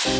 Sandra. 0.00 0.16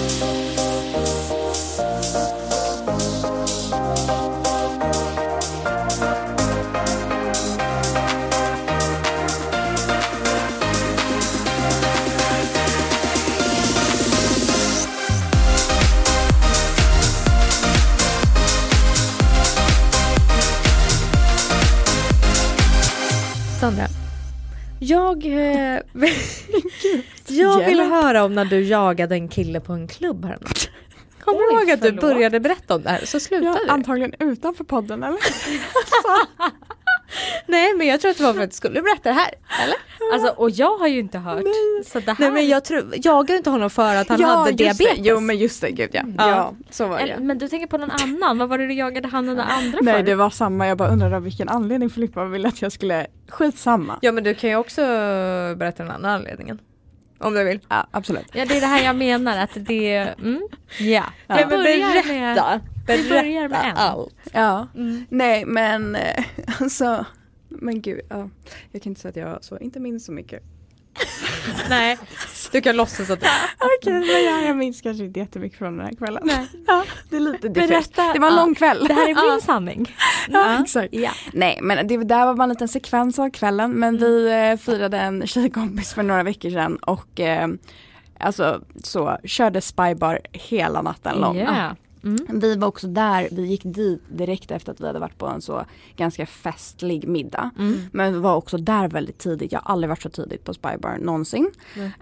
Jag, 24.78 25.26
eh, 25.26 25.78
jag 27.40 27.66
vill 27.66 27.80
höra 27.80 28.24
om 28.24 28.34
när 28.34 28.44
du 28.44 28.60
jagade 28.64 29.14
en 29.14 29.28
kille 29.28 29.60
på 29.60 29.72
en 29.72 29.88
klubb 29.88 30.24
häromdagen. 30.24 30.54
Kommer 31.24 31.38
du 31.38 31.58
ihåg 31.60 31.70
att 31.70 31.82
du 31.82 31.92
började 31.92 32.40
berätta 32.40 32.74
om 32.74 32.82
det 32.82 32.90
här 32.90 33.04
så 33.04 33.20
slutade 33.20 33.46
Ja, 33.46 33.64
det? 33.66 33.72
antagligen 33.72 34.14
utanför 34.18 34.64
podden 34.64 35.02
eller? 35.02 35.18
Nej 37.46 37.74
men 37.74 37.86
jag 37.86 38.00
tror 38.00 38.10
att 38.10 38.16
det 38.18 38.22
var 38.24 38.34
för 38.34 38.40
att 38.40 38.50
du 38.50 38.56
skulle 38.56 38.82
berätta 38.82 39.08
det 39.08 39.14
här. 39.14 39.30
Eller? 39.64 39.76
Alltså, 40.12 40.28
och 40.42 40.50
jag 40.50 40.78
har 40.78 40.86
ju 40.86 40.98
inte 40.98 41.18
hört. 41.18 41.42
Så 41.86 42.00
det 42.00 42.06
här... 42.12 42.16
Nej 42.18 42.30
men 42.30 42.48
jag 42.48 42.64
tror, 42.64 42.84
jagade 42.96 43.36
inte 43.36 43.50
honom 43.50 43.70
för 43.70 43.94
att 43.96 44.08
han 44.08 44.22
hade 44.22 44.50
just 44.50 44.58
diabetes? 44.58 44.96
Det. 45.04 45.08
Jo 45.10 45.20
men 45.20 45.38
just 45.38 45.60
det, 45.60 45.70
gud 45.70 45.90
ja. 45.92 46.02
Ja. 46.18 46.28
Ja, 46.28 46.54
så 46.70 46.86
var 46.86 46.98
det. 46.98 47.16
Men 47.20 47.38
du 47.38 47.48
tänker 47.48 47.66
på 47.66 47.78
någon 47.78 47.90
annan, 47.90 48.38
vad 48.38 48.48
var 48.48 48.58
det 48.58 48.66
du 48.66 48.74
jagade 48.74 49.08
han 49.08 49.28
och 49.28 49.36
den 49.36 49.46
andra 49.48 49.78
Nej 49.82 49.94
för? 49.94 50.02
det 50.02 50.14
var 50.14 50.30
samma, 50.30 50.66
jag 50.68 50.78
bara 50.78 50.88
undrade 50.88 51.16
av 51.16 51.22
vilken 51.22 51.48
anledning 51.48 51.90
Filippa 51.90 52.24
ville 52.24 52.48
att 52.48 52.62
jag 52.62 52.72
skulle, 52.72 53.06
skitsamma. 53.28 53.98
Ja 54.02 54.12
men 54.12 54.24
du 54.24 54.34
kan 54.34 54.50
ju 54.50 54.56
också 54.56 54.80
berätta 55.56 55.82
den 55.82 55.92
andra 55.92 56.10
anledningen. 56.10 56.58
Om 57.20 57.34
du 57.34 57.44
vill. 57.44 57.60
Ja 57.68 57.86
absolut. 57.90 58.26
Ja 58.32 58.44
det 58.46 58.56
är 58.56 58.60
det 58.60 58.66
här 58.66 58.84
jag 58.84 58.96
menar 58.96 59.38
att 59.38 59.50
det, 59.54 59.96
mm, 59.96 60.40
ja. 60.78 61.04
Ja. 61.26 61.36
Vi 61.36 61.44
börjar 61.44 61.94
med, 61.94 62.04
berätta. 62.04 62.60
vi 62.86 63.08
börjar 63.08 63.48
med 63.48 63.64
en. 63.64 63.76
allt. 63.76 64.14
Ja, 64.32 64.68
Mm. 64.74 65.06
nej 65.10 65.44
men 65.44 65.94
eh, 65.96 66.24
alltså, 66.60 67.06
men 67.48 67.80
gud, 67.80 68.00
ja. 68.08 68.28
jag 68.72 68.82
kan 68.82 68.90
inte 68.90 69.00
säga 69.00 69.10
att 69.10 69.16
jag 69.16 69.44
så, 69.44 69.58
inte 69.58 69.80
minns 69.80 70.04
så 70.04 70.12
mycket. 70.12 70.42
Nej, 71.70 71.98
du 72.52 72.60
kan 72.60 72.76
låtsas 72.76 73.10
att 73.10 73.20
du... 73.20 73.26
Okej, 73.80 73.92
men 73.92 74.24
jag, 74.24 74.48
jag 74.48 74.56
minns 74.56 74.80
kanske 74.80 75.04
inte 75.04 75.20
jättemycket 75.20 75.58
från 75.58 75.76
den 75.76 75.86
här 75.86 75.92
kvällen. 75.94 76.22
Nej. 76.26 76.46
Ja, 76.66 76.84
det 77.10 77.16
är 77.16 77.20
lite 77.20 77.48
diffust. 77.48 77.68
Berätta. 77.68 78.12
Det 78.12 78.18
var 78.18 78.28
en 78.28 78.34
Ja. 78.34 78.40
lång 78.40 78.54
kväll. 78.54 78.84
Det 78.88 78.94
här 78.94 79.08
är 79.08 79.30
min 79.32 79.40
sanning. 79.40 79.96
Ja, 80.28 80.62
exakt. 80.62 80.94
Ja. 80.94 81.10
Nej 81.32 81.58
men 81.62 81.86
det 81.86 81.96
där 82.04 82.26
var 82.26 82.34
bara 82.34 82.42
en 82.42 82.48
liten 82.48 82.68
sekvens 82.68 83.18
av 83.18 83.30
kvällen 83.30 83.70
men 83.72 83.96
vi 83.98 84.32
eh, 84.50 84.56
firade 84.56 84.98
en 84.98 85.26
tjejkompis 85.26 85.94
för 85.94 86.02
några 86.02 86.22
veckor 86.22 86.50
sedan 86.50 86.76
och 86.76 87.20
eh, 87.20 87.48
alltså 88.18 88.60
så 88.84 89.18
körde 89.24 89.60
spybar 89.60 90.20
hela 90.32 90.82
natten 90.82 91.18
lång. 91.18 91.36
Ja. 91.36 91.76
Mm. 92.04 92.40
Vi 92.40 92.56
var 92.56 92.68
också 92.68 92.86
där, 92.86 93.28
vi 93.32 93.46
gick 93.46 93.62
dit 93.64 94.02
direkt 94.08 94.50
efter 94.50 94.72
att 94.72 94.80
vi 94.80 94.86
hade 94.86 94.98
varit 94.98 95.18
på 95.18 95.26
en 95.26 95.40
så 95.40 95.64
ganska 95.96 96.26
festlig 96.26 97.08
middag. 97.08 97.50
Mm. 97.58 97.80
Men 97.92 98.12
vi 98.12 98.18
var 98.18 98.34
också 98.36 98.56
där 98.56 98.88
väldigt 98.88 99.18
tidigt, 99.18 99.52
jag 99.52 99.60
har 99.60 99.72
aldrig 99.72 99.88
varit 99.88 100.02
så 100.02 100.08
tidigt 100.10 100.44
på 100.44 100.54
Spybar 100.54 100.98
någonsin. 101.00 101.50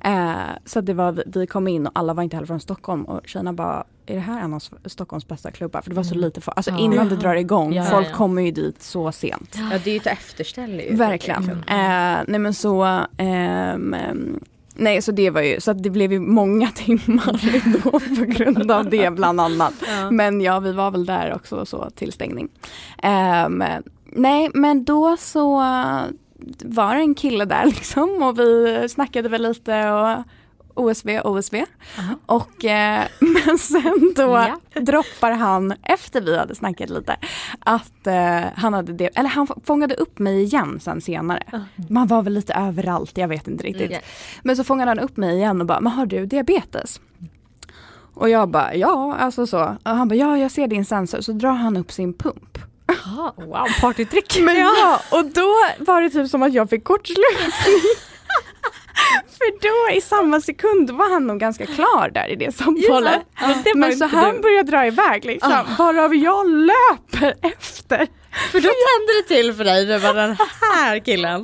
Eh, 0.02 0.32
så 0.64 0.80
det 0.80 0.94
var, 0.94 1.22
vi 1.26 1.46
kom 1.46 1.68
in 1.68 1.86
och 1.86 1.92
alla 1.94 2.14
var 2.14 2.22
inte 2.22 2.36
heller 2.36 2.46
från 2.46 2.60
Stockholm 2.60 3.02
och 3.04 3.20
tjejerna 3.28 3.52
bara 3.52 3.84
är 4.06 4.14
det 4.14 4.20
här 4.20 4.40
en 4.44 4.54
av 4.54 4.62
Stockholms 4.84 5.28
bästa 5.28 5.50
klubbar? 5.50 5.80
För 5.80 5.90
det 5.90 5.96
var 5.96 6.02
så 6.02 6.14
Mm. 6.14 6.24
lite 6.24 6.40
folk, 6.40 6.56
alltså 6.56 6.70
Ja. 6.70 6.78
innan 6.78 7.08
det 7.08 7.16
drar 7.16 7.34
igång, 7.34 7.72
Ja, 7.72 7.84
folk 7.84 8.08
ja. 8.08 8.14
kommer 8.14 8.42
ju 8.42 8.50
dit 8.50 8.82
så 8.82 9.12
sent. 9.12 9.56
Ja 9.70 9.78
det 9.84 9.90
är 9.90 9.94
ju 9.94 9.96
ett 10.00 10.06
efterställe. 10.06 10.94
Verkligen. 10.96 11.42
Liksom. 11.42 11.58
Eh, 11.58 12.18
nej 12.26 12.38
men 12.40 12.54
så, 12.54 13.00
ehm, 13.16 14.40
nej 14.78 15.02
så 15.02 15.12
det 15.12 15.30
var 15.30 15.40
ju, 15.40 15.60
så 15.60 15.70
att 15.70 15.82
det 15.82 15.90
blev 15.90 16.12
ju 16.12 16.20
många 16.20 16.70
timmar 16.74 17.40
då 17.82 17.90
på 17.90 18.24
grund 18.24 18.70
av 18.70 18.90
det 18.90 19.10
bland 19.10 19.40
annat. 19.40 19.74
Ja. 19.86 20.10
Men 20.10 20.40
ja, 20.40 20.60
vi 20.60 20.72
var 20.72 20.90
väl 20.90 21.06
där 21.06 21.34
också 21.34 21.66
så 21.66 21.90
till 21.90 22.12
stängning. 22.12 22.48
Ehm, 23.02 23.64
nej, 24.04 24.50
men 24.54 24.84
då 24.84 25.16
så 25.16 25.58
var 26.64 26.94
det 26.94 27.00
en 27.00 27.14
kille 27.14 27.44
där 27.44 27.64
liksom 27.76 28.22
och 28.22 28.38
vi 28.38 28.86
snackade 28.88 29.28
väl 29.28 29.42
lite 29.42 29.90
och 29.90 30.24
OSV, 30.78 31.20
OSV. 31.24 31.64
Och 32.26 32.64
eh, 32.64 33.04
men 33.18 33.58
sen 33.58 34.12
då 34.16 34.22
Ja. 34.22 34.80
droppar 34.80 35.30
han, 35.30 35.74
efter 35.82 36.20
vi 36.20 36.38
hade 36.38 36.54
snackat 36.54 36.90
lite, 36.90 37.16
att 37.60 38.06
eh, 38.06 38.40
han 38.56 38.74
hade 38.74 38.92
det, 38.92 39.06
eller 39.18 39.28
han 39.28 39.46
fångade 39.64 39.94
upp 39.94 40.18
mig 40.18 40.42
igen 40.42 40.80
sen 40.80 41.00
senare. 41.00 41.42
Man 41.88 42.06
var 42.06 42.22
väl 42.22 42.32
lite 42.32 42.54
överallt, 42.54 43.18
jag 43.18 43.28
vet 43.28 43.48
inte 43.48 43.64
riktigt. 43.64 43.90
Mm. 43.90 44.02
Men 44.42 44.56
så 44.56 44.64
fångade 44.64 44.90
han 44.90 44.98
upp 44.98 45.16
mig 45.16 45.36
igen 45.36 45.60
och 45.60 45.66
bara, 45.66 45.80
men 45.80 45.92
har 45.92 46.06
du 46.06 46.26
diabetes? 46.26 47.00
Och 48.14 48.28
jag 48.30 48.48
bara, 48.48 48.74
ja 48.74 49.16
alltså 49.20 49.46
så. 49.46 49.76
Och 49.84 49.90
han 49.90 50.08
bara, 50.08 50.14
ja 50.14 50.38
jag 50.38 50.50
ser 50.50 50.66
din 50.68 50.84
sensor. 50.84 51.20
Så 51.20 51.32
drar 51.32 51.52
han 51.52 51.76
upp 51.76 51.92
sin 51.92 52.14
pump. 52.14 52.58
Ah, 53.06 53.32
wow, 53.36 53.66
partytrick. 53.80 54.38
Men 54.42 54.56
ja, 54.56 55.00
och 55.12 55.24
då 55.24 55.46
var 55.78 56.02
det 56.02 56.10
typ 56.10 56.28
som 56.30 56.42
att 56.42 56.52
jag 56.52 56.70
fick 56.70 56.84
kortslutning. 56.84 57.50
För 59.38 59.60
då 59.90 59.96
i 59.96 60.00
samma 60.00 60.40
sekund 60.40 60.90
var 60.90 61.10
han 61.12 61.26
nog 61.26 61.38
ganska 61.40 61.66
klar 61.66 62.10
där 62.14 62.28
i 62.28 62.36
det 62.36 62.56
samtalet. 62.56 63.20
Det 63.64 63.70
var 63.74 63.74
Men 63.74 63.96
så 63.96 64.06
han 64.06 64.34
du. 64.34 64.40
började 64.40 64.70
dra 64.70 64.86
iväg 64.86 65.24
liksom, 65.24 65.52
varav 65.78 66.14
jag 66.14 66.48
löper 66.48 67.34
efter. 67.42 68.06
För 68.52 68.60
då 68.60 68.68
tände 68.68 69.12
det 69.22 69.34
till 69.34 69.52
för 69.54 69.64
dig, 69.64 69.86
det 69.86 69.98
var 69.98 70.14
den 70.14 70.36
här 70.74 70.98
killen. 70.98 71.40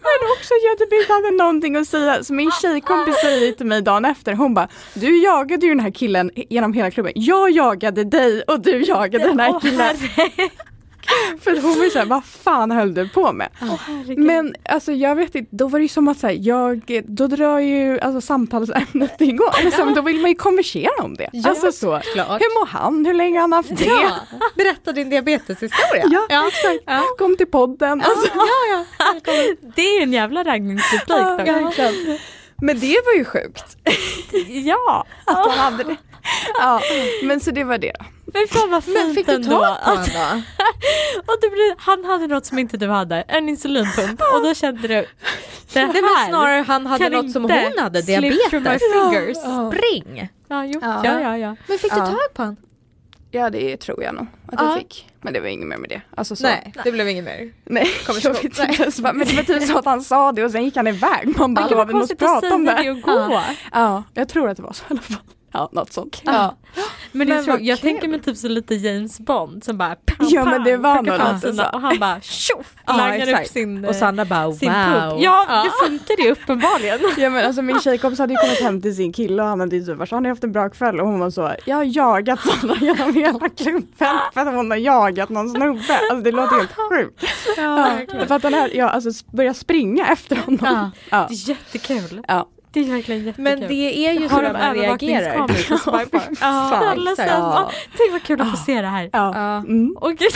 Men 0.00 0.30
också 0.38 0.54
jag 0.64 0.78
typ 0.78 0.92
inte 1.00 1.12
hade 1.12 1.30
någonting 1.30 1.76
att 1.76 1.88
säga. 1.88 2.24
Så 2.24 2.32
min 2.34 2.50
tjejkompis 2.62 3.14
säger 3.20 3.52
till 3.52 3.66
mig 3.66 3.82
dagen 3.82 4.04
efter, 4.04 4.32
hon 4.32 4.54
bara 4.54 4.68
Du 4.94 5.22
jagade 5.22 5.66
ju 5.66 5.74
den 5.74 5.80
här 5.80 5.90
killen 5.90 6.30
genom 6.34 6.72
hela 6.72 6.90
klubben. 6.90 7.12
Jag 7.16 7.50
jagade 7.50 8.04
dig 8.04 8.42
och 8.42 8.60
du 8.60 8.82
jagade 8.82 9.24
den 9.24 9.40
här 9.40 9.60
killen. 9.60 9.96
För 11.40 11.62
hon 11.62 11.78
var 11.78 11.84
ju 11.84 11.90
såhär, 11.90 12.06
vad 12.06 12.24
fan 12.24 12.70
höll 12.70 12.94
du 12.94 13.08
på 13.08 13.32
med? 13.32 13.48
Herregud. 13.60 14.18
Men 14.18 14.54
alltså 14.64 14.92
jag 14.92 15.16
vet 15.16 15.34
inte, 15.34 15.56
då 15.56 15.68
var 15.68 15.78
det 15.78 15.82
ju 15.82 15.88
som 15.88 16.08
att 16.08 16.18
så 16.18 16.26
här, 16.26 16.36
jag, 16.40 17.02
då 17.06 17.26
drar 17.26 17.58
ju 17.58 18.00
alltså, 18.00 18.20
samtalsämnet 18.20 19.20
igång. 19.20 19.48
Alltså, 19.64 19.84
då 19.84 20.02
vill 20.02 20.20
man 20.20 20.30
ju 20.30 20.36
konversera 20.36 21.04
om 21.04 21.14
det. 21.14 21.30
Ja, 21.32 21.48
alltså 21.48 21.72
så. 21.72 22.00
klart. 22.12 22.40
Hur 22.40 22.60
mår 22.60 22.66
han? 22.66 23.06
Hur 23.06 23.14
länge 23.14 23.36
har 23.36 23.40
han 23.40 23.52
haft 23.52 23.76
det? 23.76 23.84
Ja, 23.84 24.10
berätta 24.56 24.92
din 24.92 25.10
diabeteshistoria. 25.10 26.04
Ja, 26.28 26.48
exakt. 26.48 27.18
Kom 27.18 27.36
till 27.36 27.46
podden. 27.46 28.02
Alltså, 28.02 28.28
ja, 28.34 28.84
ja. 28.96 29.32
Det 29.76 29.82
är 29.82 30.02
en 30.02 30.12
jävla 30.12 30.44
raggningsreplik 30.44 31.08
Ja. 31.08 31.90
Men 32.56 32.80
det 32.80 32.96
var 33.04 33.14
ju 33.18 33.24
sjukt. 33.24 33.76
Ja. 34.48 35.06
Att 35.24 35.36
han 35.36 35.58
hade 35.58 35.84
det. 35.84 35.96
Ja, 36.58 36.80
men 37.24 37.40
så 37.40 37.50
det 37.50 37.64
var 37.64 37.78
det. 37.78 37.92
Men 38.26 38.48
fan 38.48 38.70
vad 38.70 38.84
fint 38.84 38.96
Men 39.06 39.14
fick 39.14 39.26
du 39.26 39.32
ändå. 39.32 39.50
tag 39.50 39.76
på 39.84 39.90
honom 39.90 40.04
då? 40.14 40.42
Och 41.32 41.38
det 41.40 41.74
han 41.78 42.04
hade 42.04 42.26
något 42.26 42.46
som 42.46 42.58
inte 42.58 42.76
du 42.76 42.88
hade, 42.88 43.16
en 43.28 43.48
insulinpump. 43.48 44.20
Och 44.34 44.42
då 44.42 44.54
kände 44.54 44.82
du, 44.88 45.06
det 45.72 45.80
här 45.80 45.86
Nej 45.92 46.02
men 46.02 46.28
snarare 46.28 46.64
han 46.68 46.86
hade 46.86 47.08
något 47.08 47.30
som 47.32 47.42
hon 47.42 47.52
hade, 47.78 48.02
diabetes. 48.02 48.50
fingers. 48.50 49.36
Ja. 49.44 49.72
Spring! 49.74 50.28
Ja, 50.48 50.64
jo. 50.66 50.80
Ja. 50.82 51.00
ja, 51.04 51.20
ja, 51.20 51.38
ja. 51.38 51.56
Men 51.68 51.78
fick 51.78 51.92
du 51.92 51.98
Ja. 51.98 52.06
tag 52.06 52.34
på 52.34 52.42
honom? 52.42 52.56
Ja 53.30 53.50
det 53.50 53.76
tror 53.76 54.02
jag 54.02 54.14
nog 54.14 54.26
att 54.46 54.54
Ja. 54.60 54.64
jag 54.68 54.78
fick. 54.78 55.08
Men 55.20 55.32
det 55.32 55.40
var 55.40 55.48
inget 55.48 55.66
mer 55.68 55.76
med 55.76 55.90
det. 55.90 56.00
Alltså, 56.16 56.36
så. 56.36 56.42
Nej, 56.42 56.72
det 56.84 56.92
blev 56.92 57.08
inget 57.08 57.24
mer. 57.24 57.52
Nej, 57.64 57.88
jag 58.08 58.14
vet 58.14 58.44
inte. 58.44 58.92
Så 58.92 59.02
bara- 59.02 59.12
Men 59.12 59.26
det 59.28 59.34
var 59.36 59.42
typ 59.42 59.62
så 59.62 59.78
att 59.78 59.84
han 59.84 60.02
sa 60.02 60.32
det 60.32 60.44
och 60.44 60.50
sen 60.50 60.64
gick 60.64 60.76
han 60.76 60.86
iväg. 60.86 61.38
Man 61.38 61.54
bara, 61.54 61.84
vi 61.84 61.94
måste 61.94 62.16
prata 62.16 62.54
om 62.54 62.64
det. 62.64 62.78
det 62.82 62.90
och 62.90 63.00
gå. 63.00 63.42
Ja, 63.72 64.02
jag 64.14 64.28
tror 64.28 64.48
att 64.48 64.56
det 64.56 64.62
var 64.62 64.72
så 64.72 64.82
i 64.84 64.86
alla 64.90 65.00
fall. 65.00 65.16
Ja, 65.54 65.68
något 65.72 65.92
sånt. 65.92 66.22
Ja. 66.24 66.56
Men, 67.12 67.28
Men 67.28 67.44
jag, 67.44 67.62
jag 67.62 67.80
tänker 67.80 68.08
mig 68.08 68.20
typ 68.22 68.36
så 68.36 68.48
lite 68.48 68.74
James 68.74 69.20
Bond 69.20 69.64
som 69.64 69.78
bara 69.78 69.94
pam, 69.94 70.26
Ja, 70.30 70.44
men 70.44 70.64
det 70.64 70.76
var 70.76 70.94
nog 71.02 71.34
lite 71.34 71.52
så. 71.54 71.64
Och 71.72 71.80
han 71.80 71.98
bara 71.98 72.20
tjoff, 72.20 72.74
Ja, 72.86 73.14
exakt. 73.14 73.50
sin, 73.50 73.84
Och 73.84 73.96
Sandra 73.96 74.24
bara 74.24 74.46
wow. 74.46 74.58
pump. 74.58 75.22
Ja, 75.22 75.64
det 75.64 75.86
funkar 75.86 76.24
ju 76.24 76.30
uppenbarligen. 76.30 76.98
Ja 77.16 77.30
men 77.30 77.46
alltså 77.46 77.62
min 77.62 77.80
tjejkompis 77.80 78.18
hade 78.18 78.32
ju 78.32 78.38
kommit 78.38 78.60
hem 78.60 78.82
till 78.82 78.96
sin 78.96 79.12
kille 79.12 79.42
och 79.42 79.48
han 79.48 79.60
hade 79.60 79.76
ju 79.76 79.84
typ 79.84 79.96
varit 79.96 80.08
så, 80.08 80.16
har 80.16 80.20
ni 80.20 80.28
haft 80.28 80.44
en 80.44 80.52
bra 80.52 80.68
kväll? 80.68 81.00
Och 81.00 81.06
hon 81.06 81.20
var 81.20 81.30
så, 81.30 81.54
jag 81.64 81.76
har 81.76 81.84
jagat 81.84 82.40
Sandra 82.40 82.76
genom 82.80 83.14
hela 83.14 83.48
klubben 83.48 83.88
för 84.34 84.40
att 84.40 84.54
hon 84.54 84.70
har 84.70 84.78
jagat 84.78 85.28
någon 85.28 85.48
snubbe. 85.48 85.98
Alltså 86.10 86.24
det 86.24 86.30
låter 86.32 86.56
helt 86.56 86.74
sjukt. 86.90 87.24
Ja, 87.56 87.98
för 88.26 88.34
att 88.34 88.42
den 88.42 88.54
här, 88.54 88.70
ja 88.74 88.88
alltså 88.88 89.10
börja 89.32 89.54
springa 89.54 90.06
efter 90.06 90.36
honom. 90.36 90.58
Ja. 90.62 90.90
Ja. 91.10 91.26
Det 91.28 91.34
är 91.34 91.48
jättekul. 91.48 92.22
Ja. 92.28 92.48
Det 92.74 92.80
är 92.80 92.84
verkligen 92.84 93.24
jättekul. 93.24 93.44
Men 93.44 93.60
det 93.60 94.06
är 94.08 94.12
ju 94.12 94.28
så 94.28 94.34
har 94.34 94.42
de 94.42 94.52
man 94.52 94.74
reagerar. 94.74 95.20
övervakningskameror 95.20 96.00
på 96.00 96.06
Spybar? 96.06 96.22
Ja, 96.40 96.76
alla 96.90 97.16
sen, 97.16 97.28
Ja. 97.28 97.70
Tänk 97.96 98.12
vad 98.12 98.22
kul 98.22 98.40
att 98.40 98.50
få 98.50 98.56
se 98.56 98.80
det 98.80 98.86
här. 98.88 99.10
Ja. 99.12 99.32
Ja. 99.34 99.56
Mm. 99.56 99.96
Och 100.00 100.16
gud. 100.16 100.32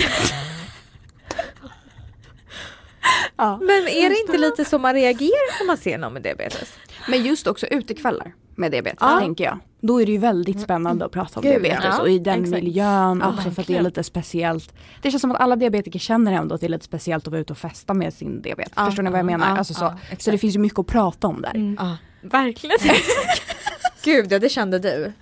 ja. 3.37 3.57
Men 3.63 3.89
är 3.89 4.09
det 4.11 4.21
inte 4.21 4.39
lite 4.39 4.65
så 4.65 4.79
man 4.79 4.95
reagerar 4.95 5.61
när 5.61 5.67
man 5.67 5.77
ser 5.77 5.99
någon 5.99 6.13
med 6.13 6.23
diabetes? 6.23 6.79
Men 7.09 7.23
just 7.23 7.47
också 7.47 7.67
utekvällar 7.67 8.35
med 8.55 8.73
diabetes 8.73 8.99
Ja. 9.01 9.19
tänker 9.21 9.45
jag. 9.45 9.59
Då 9.81 10.03
är 10.03 10.07
det 10.07 10.13
ju 10.13 10.19
väldigt 10.19 10.61
spännande 10.61 11.05
att 11.05 11.13
prata 11.13 11.41
om 11.41 11.43
Gud, 11.43 11.53
diabetes 11.63 11.85
ja. 11.97 12.01
och 12.01 12.09
i 12.11 12.19
den 12.19 12.43
Exakt. 12.45 12.63
miljön 12.63 13.21
Ja, 13.25 13.29
också 13.29 13.43
för 13.43 13.49
att 13.51 13.55
det 13.55 13.61
är 13.61 13.63
verkligen. 13.63 13.85
lite 13.85 14.03
speciellt. 14.05 14.75
Det 15.03 15.11
känns 15.11 15.21
som 15.21 15.31
att 15.33 15.41
alla 15.41 15.57
diabetiker 15.57 15.99
känner 15.99 16.33
ändå 16.33 16.55
att 16.55 16.61
det 16.61 16.67
är 16.67 16.71
lite 16.71 16.85
speciellt 16.85 17.27
att 17.27 17.31
vara 17.33 17.41
ute 17.41 17.53
och 17.53 17.59
festa 17.59 17.95
med 17.95 18.15
sin 18.15 18.43
diabetes. 18.43 18.73
Ja, 18.77 18.87
Förstår 18.87 19.03
ni 19.03 19.11
vad 19.11 19.19
jag 19.19 19.25
ja, 19.25 19.39
menar? 19.39 19.49
ja, 19.53 19.59
alltså 19.59 19.75
så. 19.75 19.85
ja, 19.85 20.17
så 20.19 20.31
det 20.31 20.39
finns 20.39 20.55
ju 20.55 20.59
mycket 20.59 20.79
att 20.79 20.87
prata 20.87 21.27
om 21.27 21.43
där. 21.43 21.55
Mm. 21.55 21.77
Ja. 21.81 21.97
Verkligen. 22.23 22.79
Gud 24.05 24.33
ja, 24.33 24.39
det 24.39 24.49
kände 24.49 24.79
du. 24.79 25.13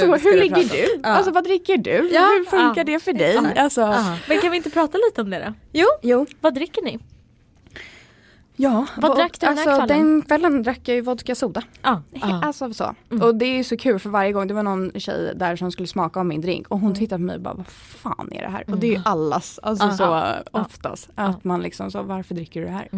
så, 0.00 0.06
hur 0.06 0.18
ska 0.18 0.30
det 0.30 0.36
ligger 0.36 0.54
pratas. 0.54 0.70
du? 0.72 1.00
Ja. 1.02 1.08
Alltså 1.08 1.30
vad 1.32 1.44
dricker 1.44 1.76
du? 1.76 2.10
Ja, 2.12 2.20
hur 2.20 2.44
funkar 2.44 2.80
ja, 2.80 2.84
det 2.84 3.00
för 3.00 3.12
dig? 3.12 3.38
Alltså, 3.56 3.80
Ja. 3.80 4.16
Men 4.28 4.40
kan 4.40 4.50
vi 4.50 4.56
inte 4.56 4.70
prata 4.70 4.98
lite 5.08 5.20
om 5.20 5.30
det 5.30 5.44
då? 5.46 5.54
Jo, 5.72 5.86
Jo, 6.02 6.26
Vad 6.40 6.54
dricker 6.54 6.82
ni? 6.82 6.98
Ja. 8.58 8.86
Vad 8.96 9.16
drack 9.16 9.40
du 9.40 9.46
den 9.46 9.58
här 9.58 9.68
alltså, 9.68 9.86
kvällen? 9.86 10.06
Den 10.12 10.22
kvällen 10.22 10.62
drack 10.62 10.80
jag 10.84 10.94
ju 10.94 11.00
vodka 11.00 11.34
soda. 11.34 11.62
Ja. 11.82 12.02
Alltså 12.42 12.72
så. 12.74 12.94
Mm. 13.10 13.22
Och 13.22 13.34
det 13.34 13.44
är 13.44 13.64
så 13.64 13.76
kul 13.76 13.98
för 13.98 14.10
varje 14.10 14.32
gång, 14.32 14.46
det 14.48 14.54
var 14.54 14.62
någon 14.62 14.90
tjej 14.94 15.32
där 15.36 15.56
som 15.56 15.72
skulle 15.72 15.88
smaka 15.88 16.20
av 16.20 16.26
min 16.26 16.40
drink 16.40 16.68
och 16.68 16.80
hon 16.80 16.94
tittade 16.94 17.18
på 17.18 17.24
mig 17.24 17.36
och 17.36 17.42
bara 17.42 17.54
vad 17.54 17.66
fan 17.68 18.28
är 18.32 18.42
det 18.42 18.48
här? 18.50 18.64
Och 18.70 18.78
det 18.78 18.86
är 18.86 18.96
ju 18.96 19.02
allas, 19.04 19.60
alltså 19.62 19.86
Ja. 19.86 19.92
så 19.92 20.02
Ja. 20.02 20.60
oftast. 20.60 21.10
Att 21.14 21.44
man 21.44 21.62
liksom 21.62 21.90
så, 21.90 22.02
varför 22.02 22.34
dricker 22.34 22.60
du 22.60 22.66
det 22.66 22.72
här? 22.72 22.88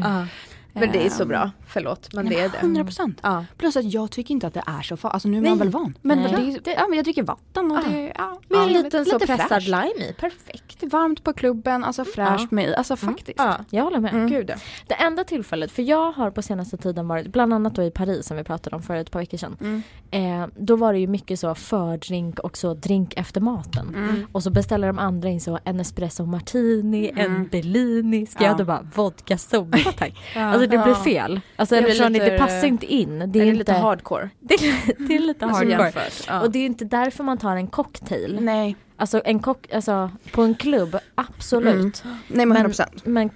Men 0.73 0.93
det 0.93 1.07
är 1.07 1.11
så 1.11 1.23
Ehm, 1.23 1.29
bra. 1.29 1.51
Förlåt, 1.67 2.15
men 2.15 2.29
det 2.29 2.41
är 2.41 2.49
det. 2.49 2.59
100 2.59 2.85
procent. 2.85 3.19
Ja. 3.23 3.45
Plus 3.57 3.77
att 3.77 3.93
jag 3.93 4.11
tycker 4.11 4.35
inte 4.35 4.47
att 4.47 4.55
det 4.55 4.63
är 4.67 4.83
så 4.83 4.97
farligt, 4.97 5.15
alltså 5.15 5.29
nu 5.29 5.37
är 5.37 5.41
Nej. 5.41 5.51
man 5.51 5.59
väl 5.59 5.69
van. 5.71 5.95
Men, 6.03 6.19
Nej. 6.19 6.33
det, 6.33 6.37
är- 6.53 6.61
det, 6.61 6.71
ja, 6.73 6.87
men 6.89 6.97
jag 6.97 7.05
dricker 7.05 7.23
vatten 7.23 7.71
och 7.71 7.79
Ja. 7.79 7.83
det 7.91 8.13
ja, 8.19 8.41
Med 8.49 8.61
en 8.61 8.69
liten 8.73 9.05
så 9.05 9.19
pressad 9.19 9.49
fräscht. 9.49 9.67
lime 9.69 10.05
i, 10.11 10.15
perfekt. 10.21 10.81
Det 10.81 10.87
är 10.87 10.91
varmt 10.91 11.25
på 11.25 11.33
klubben, 11.33 11.85
alltså 11.85 12.05
fräscht 12.05 12.41
Ja. 12.51 12.57
med 12.57 12.69
i, 12.69 12.75
alltså 12.75 12.97
faktiskt. 12.97 13.39
Ja, 13.39 13.57
Jag 13.71 13.85
håller 13.85 14.01
med. 14.01 14.13
Mm. 14.15 14.27
gud 14.29 14.51
ja. 14.51 14.55
Det 14.87 14.95
enda 14.95 15.25
tillfället, 15.25 15.71
för 15.73 15.83
jag 15.83 16.13
har 16.13 16.31
på 16.31 16.43
senaste 16.43 16.77
tiden 16.77 17.09
varit, 17.09 17.27
bland 17.27 17.55
annat 17.55 17.75
då 17.75 17.83
i 17.83 17.91
Paris 17.91 18.27
som 18.27 18.37
vi 18.37 18.45
pratade 18.45 18.77
om 18.77 18.83
för 18.83 18.95
ett 18.97 19.11
par 19.11 19.21
veckor 19.21 19.39
sedan. 19.39 19.57
Mm. 19.61 19.83
Eh, 20.11 20.49
då 20.57 20.77
var 20.77 20.93
det 20.93 20.99
ju 20.99 21.07
mycket 21.07 21.41
så 21.41 21.55
fördrink 21.55 22.39
och 22.39 22.57
så 22.57 22.75
drink 22.75 23.15
efter 23.17 23.41
maten. 23.41 23.89
Mm. 23.95 24.27
Och 24.33 24.43
så 24.43 24.51
beställer 24.51 24.87
de 24.87 24.99
andra 24.99 25.29
in 25.29 25.41
så 25.41 25.59
en 25.65 25.81
espresso 25.81 26.27
martini, 26.27 27.11
Mm. 27.11 27.33
en 27.37 27.49
Bellini. 27.49 28.27
Ska 28.27 28.45
Ja. 28.45 28.49
jag 28.51 28.59
då 28.59 28.65
bara 28.65 28.87
vodka 28.95 29.39
soda 29.39 29.79
tack? 29.97 30.13
Alltså 30.63 30.77
det 30.79 30.83
blir 30.85 30.95
fel. 30.95 31.41
Alltså 31.57 31.75
Det 31.75 31.81
ni, 31.81 31.89
det 31.99 32.09
lite- 32.09 32.39
passar 32.39 32.67
inte 32.67 32.87
in. 32.87 33.19
Det 33.19 33.27
Det 33.27 33.39
är, 33.39 33.43
är 33.43 33.47
inte, 33.47 33.59
lite 33.59 33.73
hardcore. 33.73 34.31
det 34.41 34.55
är, 34.65 35.09
det 35.09 35.15
är 35.15 35.19
lite 35.19 35.45
Alltså 35.47 35.59
hardcore. 35.65 35.83
jämfört. 35.85 36.25
Ja. 36.29 36.41
Och 36.41 36.51
det 36.51 36.59
är 36.59 36.67
inte 36.67 36.85
därför 36.85 37.25
man 37.25 37.39
tar 37.39 37.57
en 37.57 37.67
cocktail. 37.67 38.39
Nej. 38.41 38.77
Alltså 38.97 39.23
en 39.25 39.41
kock, 39.41 39.73
alltså 39.73 40.11
på 40.33 40.43
en 40.43 40.55
klubb, 40.55 40.97
absolut. 41.15 42.03
Nej 42.05 42.17
men 42.29 42.49
Men- 42.49 42.57
100 42.57 42.69
procent. 42.69 43.07
Men 43.07 43.29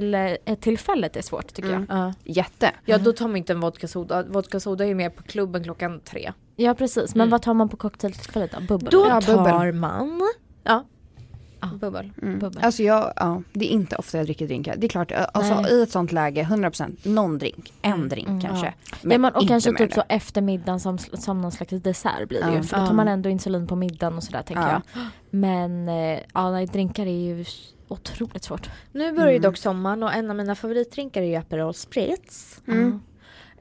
cocktail-tillfället 0.00 1.16
är 1.16 1.22
svårt 1.22 1.54
tycker 1.54 1.68
Mm. 1.72 1.86
jag. 1.88 1.98
Ja. 1.98 2.12
Jätte. 2.24 2.70
ja, 2.84 2.98
då 2.98 3.12
tar 3.12 3.28
man 3.28 3.36
inte 3.36 3.52
en 3.52 3.60
vodka 3.60 3.88
soda. 3.88 4.22
Vodka 4.22 4.60
soda 4.60 4.84
är 4.84 4.88
ju 4.88 4.94
mer 4.94 5.10
på 5.10 5.22
klubben 5.22 5.64
klockan 5.64 6.00
tre. 6.00 6.32
Ja 6.56 6.74
precis, 6.74 7.14
men 7.14 7.20
Mm. 7.20 7.30
vad 7.30 7.42
tar 7.42 7.54
man 7.54 7.68
på 7.68 7.76
cocktailtillfället 7.76 8.50
då? 8.52 8.60
Bubbel? 8.60 8.88
Då 8.90 9.04
tar 9.20 9.72
man, 9.72 10.20
ja, 10.64 10.84
Ja. 11.62 11.68
bubbel. 11.80 12.12
Mm. 12.22 12.38
Bubbel. 12.38 12.64
Alltså 12.64 12.82
jag, 12.82 13.12
ja, 13.16 13.42
det 13.52 13.64
är 13.64 13.68
inte 13.70 13.96
ofta 13.96 14.18
jag 14.18 14.26
dricker 14.26 14.46
drinkar. 14.46 14.76
Det 14.76 14.86
är 14.86 14.88
klart, 14.88 15.12
alltså 15.34 15.60
Nej. 15.60 15.72
i 15.72 15.82
ett 15.82 15.90
sånt 15.90 16.12
läge 16.12 16.42
100% 16.50 17.08
någon 17.08 17.38
drink, 17.38 17.72
en 17.82 18.08
drink 18.08 18.28
Mm, 18.28 18.40
kanske. 18.40 18.74
ja, 19.02 19.18
men, 19.18 19.24
och 19.24 19.42
inte 19.42 19.48
kanske 19.52 19.70
mer 19.70 19.78
typ 19.78 19.90
än 19.90 19.94
så 19.94 20.02
eftermiddagen 20.08 20.80
som, 20.80 20.98
som 20.98 21.40
någon 21.42 21.52
slags 21.52 21.70
dessert 21.82 22.28
blir 22.28 22.40
det 22.40 22.46
Ja. 22.50 22.56
ju. 22.56 22.62
För 22.62 22.76
då 22.76 22.82
tar 22.82 22.90
Ja. 22.92 22.96
man 22.96 23.08
ändå 23.08 23.28
insulin 23.28 23.66
på 23.66 23.76
middagen 23.76 24.16
och 24.16 24.22
sådär 24.24 24.42
tänker 24.42 24.62
Ja. 24.62 24.82
jag. 24.94 25.02
Men 25.30 25.88
eh, 25.88 26.18
ja, 26.34 26.50
nej, 26.50 26.66
drinkar 26.66 27.06
är 27.06 27.10
ju 27.36 27.44
otroligt 27.88 28.44
svårt. 28.44 28.70
Nu 28.92 29.12
börjar 29.12 29.30
ju 29.30 29.36
Mm. 29.36 29.42
dock 29.42 29.56
sommaren 29.56 30.02
och 30.02 30.12
en 30.14 30.30
av 30.30 30.36
mina 30.36 30.54
favoritdrinkar 30.54 31.22
är 31.22 31.26
ju 31.26 31.36
Aperol 31.36 31.74
Spritz. 31.74 32.60
Mm. 32.68 33.00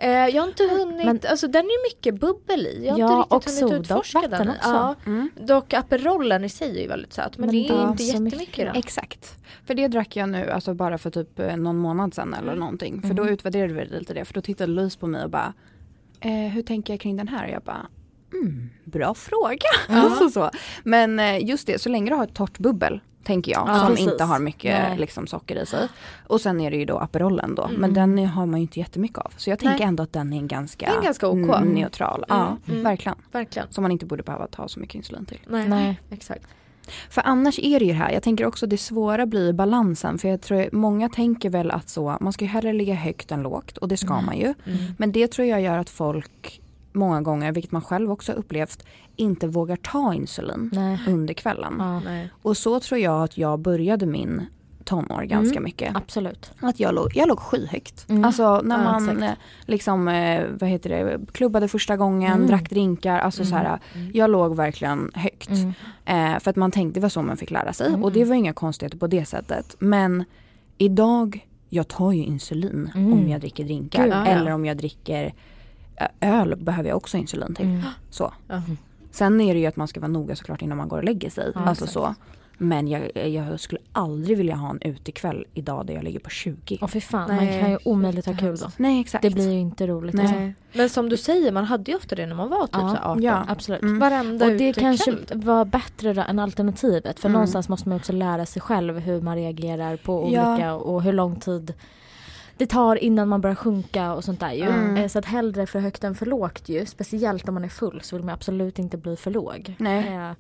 Eh, 0.02 0.10
jag 0.10 0.42
har 0.42 0.48
inte 0.48 0.64
hunnit, 0.64 1.06
Men- 1.06 1.20
alltså 1.30 1.48
den 1.48 1.66
är 1.66 1.70
ju 1.70 1.84
mycket 1.96 2.16
bubbel 2.20 2.68
i. 2.68 2.86
Jag 2.88 2.94
har 2.94 3.00
Ja, 3.00 3.24
inte 3.24 3.36
och 3.36 3.44
riktigt 3.48 3.62
hunnit 3.64 3.80
utforska 3.82 4.22
den. 4.30 4.50
också. 4.50 4.60
Ja, 4.70 4.96
Mm. 5.06 5.30
dock 5.40 5.74
Aperolen 5.74 6.44
i 6.44 6.50
sig 6.50 6.78
är 6.78 6.82
ju 6.82 6.88
väldigt 6.88 7.14
söt 7.14 7.38
men, 7.38 7.46
Men 7.48 7.56
det 7.56 7.70
är 7.70 7.74
ja, 7.74 7.92
inte 7.92 8.04
jättemycket 8.04 8.40
mycket 8.40 8.74
då. 8.74 8.80
Exakt. 8.80 9.36
För 9.66 9.74
det 9.74 9.88
drack 9.88 10.16
jag 10.16 10.30
nu 10.30 10.50
alltså 10.52 10.74
bara 10.74 10.98
för 10.98 11.10
typ 11.10 11.40
eh, 11.40 11.56
någon 11.58 11.78
månad 11.78 12.14
sedan 12.14 12.34
eller 12.34 12.56
någonting. 12.56 13.02
För 13.02 13.14
då 13.14 13.22
Mm. 13.22 13.34
utvärderade 13.34 13.74
vi 13.74 13.86
lite 13.86 14.14
det. 14.14 14.26
För 14.26 14.34
då 14.34 14.42
tittade 14.42 14.72
Louise 14.72 15.00
på 15.00 15.08
mig 15.08 15.24
och 15.24 15.30
bara 15.30 15.54
eh, 16.20 16.32
Hur 16.32 16.62
tänker 16.62 16.94
jag 16.94 17.00
kring 17.00 17.18
den 17.18 17.28
här? 17.28 17.46
Och 17.48 17.52
jag 17.54 17.62
bara 17.64 17.88
mm, 18.34 18.70
Bra 18.84 19.14
fråga. 19.14 19.58
Alltså 19.90 20.30
så. 20.30 20.50
Men 20.84 21.20
eh, 21.20 21.46
just 21.46 21.68
det, 21.68 21.82
så 21.82 21.90
länge 21.90 22.10
du 22.12 22.16
har 22.16 22.24
ett 22.24 22.36
torrt 22.36 22.58
bubbel 22.60 23.00
tänker 23.24 23.52
jag. 23.52 23.64
Ja, 23.68 23.80
som 23.80 23.88
precis. 23.88 24.12
inte 24.12 24.24
har 24.24 24.40
mycket 24.40 25.00
liksom, 25.00 25.28
socker 25.28 25.56
i 25.64 25.66
sig. 25.66 25.88
Och 26.28 26.42
sen 26.42 26.62
är 26.62 26.72
det 26.72 26.78
ju 26.78 26.86
då 26.86 26.98
Aperolen 26.98 27.56
då. 27.56 27.68
Men 27.78 27.92
Mm. 27.92 28.16
den 28.16 28.26
har 28.28 28.46
man 28.46 28.60
ju 28.60 28.62
inte 28.62 28.80
jättemycket 28.80 29.18
av. 29.18 29.34
Så 29.38 29.50
jag 29.50 29.60
tänker 29.60 29.78
Nej. 29.80 29.88
ändå 29.88 30.04
att 30.04 30.14
den 30.14 30.34
är 30.34 30.38
en 30.38 30.48
ganska, 30.48 30.86
är 30.88 31.02
ganska 31.02 31.28
OK. 31.28 31.38
mm, 31.58 31.64
neutral. 31.74 32.26
Ja, 32.28 32.58
mm. 32.68 32.84
verkligen. 32.84 33.18
Verkligen. 33.32 33.68
Som 33.72 33.82
man 33.82 33.92
inte 33.92 34.06
borde 34.06 34.24
behöva 34.24 34.48
ta 34.48 34.68
så 34.68 34.80
mycket 34.80 34.96
insulin 34.96 35.26
till. 35.26 35.40
Nej, 35.48 35.70
Nej. 35.70 36.00
exakt. 36.10 36.46
För 37.10 37.22
annars 37.26 37.60
är 37.60 37.80
det 37.80 37.86
ju 37.86 37.92
det 37.92 37.98
här, 37.98 38.12
jag 38.12 38.24
tänker 38.24 38.46
också 38.46 38.68
det 38.68 38.78
svåra 38.78 39.26
blir 39.26 39.54
balansen. 39.54 40.18
För 40.18 40.28
jag 40.28 40.42
tror 40.42 40.70
många 40.72 41.10
tänker 41.10 41.50
väl 41.50 41.72
att 41.72 41.90
så, 41.90 42.18
man 42.22 42.34
ska 42.34 42.46
ju 42.46 42.52
hellre 42.52 42.74
ligga 42.74 42.94
högt 42.96 43.32
än 43.32 43.42
lågt 43.44 43.78
och 43.78 43.88
det 43.88 43.98
ska 43.98 44.14
Mm. 44.14 44.26
man 44.26 44.38
ju. 44.38 44.44
Mm. 44.66 44.78
Men 44.98 45.12
det 45.12 45.28
tror 45.28 45.48
jag 45.48 45.62
gör 45.62 45.78
att 45.78 45.90
folk 45.90 46.62
många 46.94 47.22
gånger, 47.22 47.52
vilket 47.52 47.72
man 47.72 47.82
själv 47.82 48.12
också 48.12 48.32
upplevt, 48.32 48.86
inte 49.16 49.48
vågar 49.48 49.76
ta 49.76 50.14
insulin 50.14 50.70
Nej. 50.74 51.00
under 51.08 51.34
kvällen. 51.34 51.76
Ja, 51.80 52.00
Nej. 52.00 52.30
Och 52.42 52.58
så 52.58 52.80
tror 52.80 53.00
jag 53.00 53.24
att 53.24 53.38
jag 53.38 53.60
började 53.60 54.06
min 54.06 54.46
tonår 54.84 55.24
ganska 55.24 55.52
Mm. 55.58 55.64
mycket. 55.64 55.96
absolut. 55.96 56.52
Att 56.60 56.80
jag 56.80 56.96
låg, 56.96 57.12
jag 57.16 57.28
låg 57.28 57.40
skyhögt. 57.40 58.10
Mm. 58.10 58.26
Alltså 58.26 58.62
när 58.64 58.78
Ja, 58.78 58.84
man 58.84 59.04
exakt. 59.10 59.22
eh, 59.22 59.32
liksom, 59.66 60.08
eh, 60.08 60.44
vad 60.60 60.70
heter 60.70 60.90
det, 60.90 61.20
klubbade 61.32 61.68
första 61.68 61.98
gången, 61.98 62.34
Mm. 62.34 62.48
drack 62.48 62.70
drinkar. 62.70 63.20
Alltså 63.20 63.46
så 63.46 63.56
här, 63.56 63.80
Mm. 63.96 64.12
jag 64.14 64.30
låg 64.30 64.56
verkligen 64.56 65.12
högt. 65.14 65.50
Mm. 65.50 65.74
Eh, 66.06 66.40
för 66.40 66.50
att 66.50 66.56
man 66.56 66.72
tänkte 66.72 67.00
det 67.00 67.02
var 67.02 67.10
så 67.10 67.22
man 67.22 67.38
fick 67.38 67.52
lära 67.52 67.74
sig. 67.74 67.88
Mm. 67.88 68.04
Och 68.04 68.12
det 68.12 68.26
var 68.26 68.36
inga 68.36 68.54
konstigheter 68.54 68.98
på 68.98 69.08
det 69.08 69.26
sättet. 69.26 69.76
Men 69.80 70.24
idag, 70.78 71.48
jag 71.70 71.88
tar 71.88 72.12
ju 72.12 72.24
insulin 72.24 72.92
Mm. 72.96 73.14
om 73.14 73.28
jag 73.30 73.42
dricker 73.42 73.64
drinkar. 73.64 74.04
Gud, 74.04 74.14
ja. 74.14 74.26
Eller 74.26 74.52
om 74.52 74.66
jag 74.66 74.78
dricker 74.78 75.26
eh, 75.26 75.32
öl 76.20 76.56
behöver 76.56 76.90
jag 76.90 76.98
också 76.98 77.18
insulin 77.18 77.56
till. 77.56 77.66
Mm. 77.66 77.82
Så. 78.10 78.34
Ja. 78.48 78.62
Sen 79.12 79.42
är 79.42 79.54
det 79.54 79.60
ju 79.60 79.66
att 79.66 79.76
man 79.76 79.88
ska 79.88 80.00
vara 80.00 80.12
noga 80.12 80.36
såklart 80.36 80.62
innan 80.62 80.78
man 80.78 80.88
går 80.90 80.98
och 80.98 81.04
lägger 81.04 81.30
sig. 81.30 81.52
Ja, 81.56 81.62
alltså 81.62 81.84
exakt. 81.86 81.94
så. 81.94 82.16
Men 82.58 82.88
jag, 82.88 83.28
jag 83.28 83.60
skulle 83.60 83.82
aldrig 83.92 84.38
vilja 84.38 84.56
ha 84.56 84.70
en 84.70 84.82
utekväll 84.82 85.46
idag 85.54 85.86
där 85.86 85.94
jag 85.94 86.04
ligger 86.04 86.20
på 86.20 86.30
20. 86.30 86.78
Och 86.82 86.90
för 86.90 87.00
fan, 87.00 87.28
Nej, 87.30 87.38
man 87.52 87.60
kan 87.62 87.72
ju 87.72 87.78
omöjligt 87.86 88.26
ha 88.26 88.34
kul 88.38 88.58
då. 88.58 88.68
Nej 88.78 89.02
exakt. 89.02 89.22
Det 89.22 89.30
blir 89.30 89.52
ju 89.52 89.60
inte 89.60 89.88
roligt. 89.88 90.14
Nej. 90.16 90.26
alltså. 90.26 90.78
Men 90.78 90.90
som 90.90 91.10
du 91.10 91.18
säger, 91.18 91.52
man 91.52 91.64
hade 91.66 91.92
ju 91.92 91.98
ofta 91.98 92.16
det 92.16 92.26
när 92.26 92.36
man 92.36 92.50
var 92.50 92.68
typ 92.68 92.70
Ja. 92.74 92.80
så 92.90 92.96
här 92.96 93.02
18. 93.12 93.24
Ja. 93.24 93.46
Absolut. 93.48 93.82
Mm. 93.82 94.00
Varenda 94.00 94.46
Och 94.46 94.52
det 94.52 94.74
kanske 94.74 95.16
var 95.34 95.66
bättre 95.66 96.14
då 96.14 96.22
än 96.22 96.40
alternativet 96.40 97.20
för 97.20 97.28
Mm. 97.30 97.34
någonstans 97.34 97.70
måste 97.70 97.90
man 97.90 97.98
också 97.98 98.14
lära 98.14 98.46
sig 98.46 98.62
själv 98.62 99.00
hur 99.00 99.22
man 99.22 99.36
reagerar 99.36 99.96
på 99.98 100.30
Ja. 100.34 100.54
olika 100.54 100.74
och 100.74 101.04
hur 101.04 101.14
lång 101.14 101.40
tid 101.40 101.74
det 102.62 102.68
tar 102.68 102.96
innan 102.96 103.28
man 103.28 103.42
börjar 103.42 103.56
sjunka 103.56 104.14
och 104.14 104.24
sånt 104.24 104.40
där 104.40 104.52
ju. 104.52 104.64
Mm. 104.64 104.98
Eh, 104.98 105.08
Så 105.08 105.20
att 105.20 105.26
hellre 105.26 105.66
för 105.66 105.80
högt 105.80 106.04
än 106.04 106.16
för 106.16 106.26
lågt 106.26 106.70
ju. 106.70 106.86
Speciellt 106.86 107.48
om 107.48 107.54
man 107.54 107.64
är 107.64 107.70
full 107.70 108.02
så 108.02 108.16
vill 108.16 108.26
man 108.26 108.34
absolut 108.34 108.80
inte 108.80 108.98
bli 108.98 109.16
för 109.16 109.32
låg. 109.32 109.76
Nej. 109.80 110.16
Eh, 110.16 110.32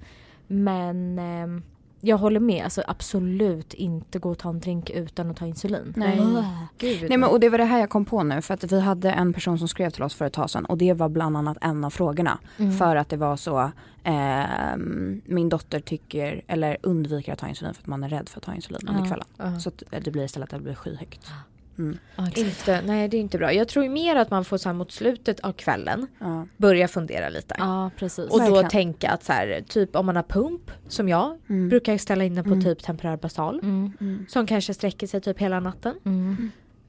Men 0.48 1.20
ehm, 1.20 1.64
jag 2.02 2.18
håller 2.18 2.40
med, 2.40 2.64
alltså 2.64 2.84
absolut 2.88 3.74
inte 3.74 4.20
gå 4.20 4.32
och 4.32 4.38
ta 4.38 4.50
en 4.50 4.60
drink 4.60 4.90
utan 4.90 5.32
att 5.32 5.38
ta 5.38 5.46
insulin. 5.46 5.94
Nej. 5.98 6.22
Gud, 6.78 7.10
Nej 7.10 7.18
men 7.18 7.30
och 7.30 7.40
det 7.40 7.50
var 7.50 7.58
det 7.58 7.64
här 7.66 7.80
jag 7.80 7.90
kom 7.90 8.06
på 8.06 8.24
nu 8.24 8.42
för 8.42 8.54
att 8.54 8.64
vi 8.72 8.80
hade 8.80 9.12
en 9.12 9.34
person 9.34 9.60
som 9.60 9.68
skrev 9.68 9.90
till 9.90 10.04
oss 10.04 10.16
för 10.16 10.26
ett 10.26 10.34
tag 10.34 10.50
sedan 10.50 10.66
och 10.66 10.78
det 10.78 10.94
var 10.94 11.10
bland 11.10 11.38
annat 11.38 11.58
en 11.62 11.84
av 11.84 11.90
frågorna. 11.90 12.40
Mm. 12.58 12.78
För 12.78 12.96
att 12.96 13.10
det 13.10 13.18
var 13.18 13.36
så, 13.36 13.72
ehm, 14.04 15.22
min 15.26 15.50
dotter 15.50 15.80
tycker, 15.80 16.42
eller 16.48 16.78
undviker 16.84 17.34
att 17.34 17.40
ta 17.40 17.48
insulin 17.48 17.74
för 17.74 17.82
att 17.82 17.88
man 17.88 18.04
är 18.04 18.10
rädd 18.10 18.30
för 18.30 18.38
att 18.40 18.44
ta 18.44 18.54
insulin 18.56 18.88
under 18.90 19.06
kvällen. 19.08 19.28
Ja. 19.38 19.60
Så 19.60 19.70
att 19.70 19.84
det 20.04 20.12
blir 20.12 20.24
istället 20.24 20.54
att 20.54 20.60
det 20.60 20.64
blir 20.64 20.76
skyhögt. 20.76 21.32
Mm. 21.82 22.32
Inte, 22.36 22.82
nej 22.86 23.08
det 23.08 23.18
är 23.18 23.22
inte 23.22 23.38
bra. 23.38 23.54
Jag 23.54 23.68
tror 23.68 23.90
mer 23.90 24.16
att 24.16 24.30
man 24.32 24.46
får 24.46 24.58
så 24.58 24.70
här 24.70 24.74
mot 24.74 24.92
slutet 24.92 25.40
av 25.40 25.52
kvällen 25.54 26.08
Ja. 26.20 26.48
börja 26.58 26.88
fundera 26.88 27.30
lite. 27.30 27.56
Ja. 27.58 27.92
Och 28.30 28.40
då 28.40 28.70
tänka 28.70 29.10
att 29.10 29.24
så 29.24 29.34
här, 29.34 29.64
typ 29.68 29.96
om 29.96 30.06
man 30.06 30.16
har 30.16 30.24
pump 30.24 30.72
som 30.88 31.10
jag 31.10 31.38
Mm. 31.50 31.70
brukar 31.70 31.92
jag 31.94 32.02
ställa 32.02 32.24
in 32.24 32.36
den 32.36 32.44
på 32.44 32.50
Mm. 32.52 32.64
typ 32.64 32.84
temporär 32.84 33.18
basal. 33.18 33.60
Mm. 33.64 33.92
Mm. 34.02 34.26
Som 34.30 34.48
kanske 34.48 34.74
sträcker 34.74 35.08
sig 35.08 35.22
typ 35.22 35.40
hela 35.40 35.60
natten. 35.60 35.96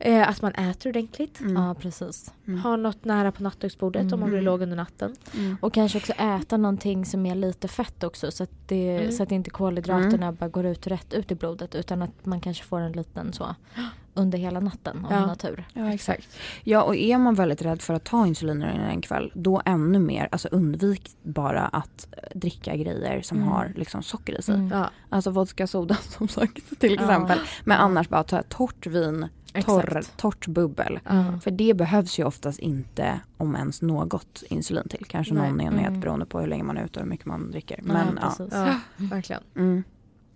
Mm. 0.04 0.20
Eh, 0.22 0.28
att 0.28 0.42
man 0.42 0.52
äter 0.54 0.90
ordentligt. 0.90 1.40
Mm. 1.40 1.62
Ja 1.62 1.74
precis. 1.74 2.32
Mm. 2.46 2.60
Har 2.60 2.76
något 2.76 3.04
nära 3.04 3.32
på 3.32 3.42
nattduksbordet 3.42 4.12
om 4.12 4.20
man 4.20 4.28
blir 4.28 4.38
Mm. 4.38 4.44
låg 4.52 4.62
under 4.62 4.76
natten. 4.76 5.14
Mm. 5.34 5.56
Och 5.60 5.72
kanske 5.74 5.98
också 5.98 6.12
äta 6.12 6.56
någonting 6.56 7.04
som 7.06 7.26
är 7.26 7.34
lite 7.34 7.68
fett 7.68 8.04
också 8.04 8.30
så 8.30 8.42
att, 8.42 8.50
det, 8.66 8.96
Mm. 8.96 9.12
så 9.12 9.22
att 9.22 9.32
inte 9.32 9.50
kolhydraterna 9.50 10.32
bara 10.32 10.48
går 10.48 10.66
ut 10.66 10.86
rätt 10.86 11.14
ut 11.14 11.30
i 11.32 11.34
blodet 11.34 11.74
utan 11.74 12.02
att 12.02 12.26
man 12.26 12.40
kanske 12.40 12.64
får 12.64 12.80
en 12.80 12.92
liten 12.92 13.32
så 13.32 13.54
under 14.14 14.38
hela 14.38 14.60
natten 14.60 14.96
om 14.98 15.06
Ja. 15.10 15.20
man 15.20 15.28
har 15.28 15.36
tur. 15.36 15.64
Ja 15.72 15.92
exakt. 15.92 16.28
Ja 16.64 16.82
och 16.82 16.96
är 16.96 17.18
man 17.18 17.34
väldigt 17.34 17.62
rädd 17.62 17.82
för 17.82 17.94
att 17.94 18.04
ta 18.04 18.26
insulin 18.26 18.62
under 18.62 18.68
en 18.68 19.00
kväll 19.00 19.32
då 19.34 19.62
ännu 19.64 19.98
mer, 19.98 20.28
alltså 20.32 20.48
undvik 20.48 21.10
bara 21.22 21.60
att 21.66 22.06
eh, 22.12 22.38
dricka 22.38 22.76
grejer 22.76 23.22
som 23.22 23.36
Mm. 23.38 23.48
har 23.48 23.72
liksom 23.76 24.02
socker 24.02 24.38
i 24.38 24.42
sig. 24.42 24.54
Mm. 24.54 24.68
Ja. 24.78 24.90
Alltså 25.08 25.30
vodka 25.30 25.66
soda 25.66 25.94
som 26.18 26.28
sagt 26.28 26.80
till 26.80 26.94
Ja. 26.94 27.00
exempel. 27.02 27.38
Men 27.64 27.78
annars 27.78 28.08
bara 28.08 28.22
ta 28.24 28.42
torrt 28.42 28.86
vin, 28.86 29.28
torr, 29.64 30.02
torrt 30.16 30.46
bubbel. 30.46 31.00
Mm. 31.10 31.40
För 31.40 31.50
det 31.50 31.74
behövs 31.74 32.18
ju 32.18 32.24
oftast 32.24 32.58
inte 32.58 33.20
om 33.36 33.56
ens 33.56 33.82
något 33.82 34.42
insulin 34.48 34.88
till. 34.88 35.04
Kanske 35.08 35.34
Nej. 35.34 35.48
någon 35.50 35.60
enhet 35.60 35.88
Mm. 35.88 36.00
beroende 36.00 36.26
på 36.26 36.40
hur 36.40 36.46
länge 36.46 36.62
man 36.62 36.76
är 36.76 36.84
ute 36.84 36.98
och 37.00 37.04
hur 37.04 37.10
mycket 37.10 37.26
man 37.26 37.50
dricker. 37.50 37.76
Ja, 37.86 37.92
Men, 37.92 38.18
ja. 38.22 38.28
precis. 38.28 38.52
ja, 38.52 38.80
verkligen. 38.96 39.42
Mm. 39.56 39.84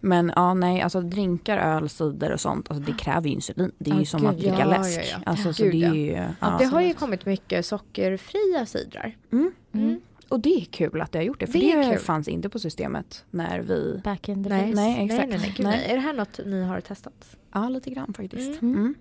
Men 0.00 0.32
ja, 0.36 0.54
nej, 0.54 0.80
alltså 0.82 1.00
drinkar, 1.00 1.58
öl, 1.58 1.88
cider 1.88 2.32
och 2.32 2.40
sånt, 2.40 2.70
alltså 2.70 2.92
det 2.92 2.98
kräver 2.98 3.28
ju 3.28 3.34
insulin. 3.34 3.72
Det 3.78 3.90
är 3.90 3.94
Ja, 3.94 4.00
ju 4.00 4.06
som 4.06 4.20
gud, 4.20 4.30
att 4.30 4.38
dricka 4.38 4.58
ja, 4.58 4.64
läsk. 4.64 5.00
ja, 5.00 5.02
ja. 5.12 5.30
Alltså, 5.30 5.52
så 5.52 5.62
Gud, 5.62 5.72
det 5.72 5.78
ja. 5.78 5.88
är 5.90 5.94
ju, 5.94 6.12
Ja, 6.12 6.26
ja. 6.40 6.56
det 6.58 6.64
har 6.64 6.80
ju 6.80 6.94
kommit 6.94 7.26
mycket 7.26 7.66
sockerfria 7.66 8.66
cidrar. 8.66 9.16
Mm. 9.32 9.52
Mm. 9.72 10.00
Och 10.28 10.40
det 10.40 10.54
är 10.60 10.64
kul 10.64 11.00
att 11.00 11.12
det 11.12 11.18
har 11.18 11.24
gjort 11.24 11.40
det. 11.40 11.46
För 11.46 11.58
Det 11.58 11.90
det, 11.90 11.98
fanns 11.98 12.28
inte 12.28 12.48
på 12.48 12.58
systemet 12.58 13.24
när 13.30 13.60
vi... 13.60 14.00
Back 14.04 14.28
in 14.28 14.44
the 14.44 14.50
Nej. 14.50 14.74
Nej, 14.74 15.04
exakt. 15.04 15.28
Nej, 15.28 15.38
nej, 15.38 15.54
Nej. 15.58 15.76
nej. 15.76 15.90
Är 15.90 15.94
det 15.94 16.00
här 16.00 16.12
något 16.12 16.40
ni 16.46 16.62
har 16.62 16.80
testat? 16.80 17.36
Ja, 17.52 17.68
lite 17.68 17.90
grann 17.90 18.14
faktiskt. 18.14 18.62
Mm. 18.62 18.74
Mm. 18.76 18.94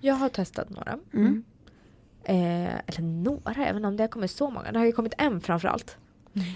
Jag 0.00 0.14
har 0.14 0.28
testat 0.28 0.70
några. 0.70 0.98
Mm. 1.14 1.44
Eh, 2.24 2.74
eller 2.86 3.02
några, 3.02 3.66
även 3.66 3.84
om 3.84 3.96
det 3.96 4.02
har 4.02 4.08
kommit 4.08 4.30
så 4.30 4.50
många. 4.50 4.72
Det 4.72 4.78
har 4.78 4.86
ju 4.86 4.92
kommit 4.92 5.14
en 5.18 5.40
framförallt. 5.40 5.96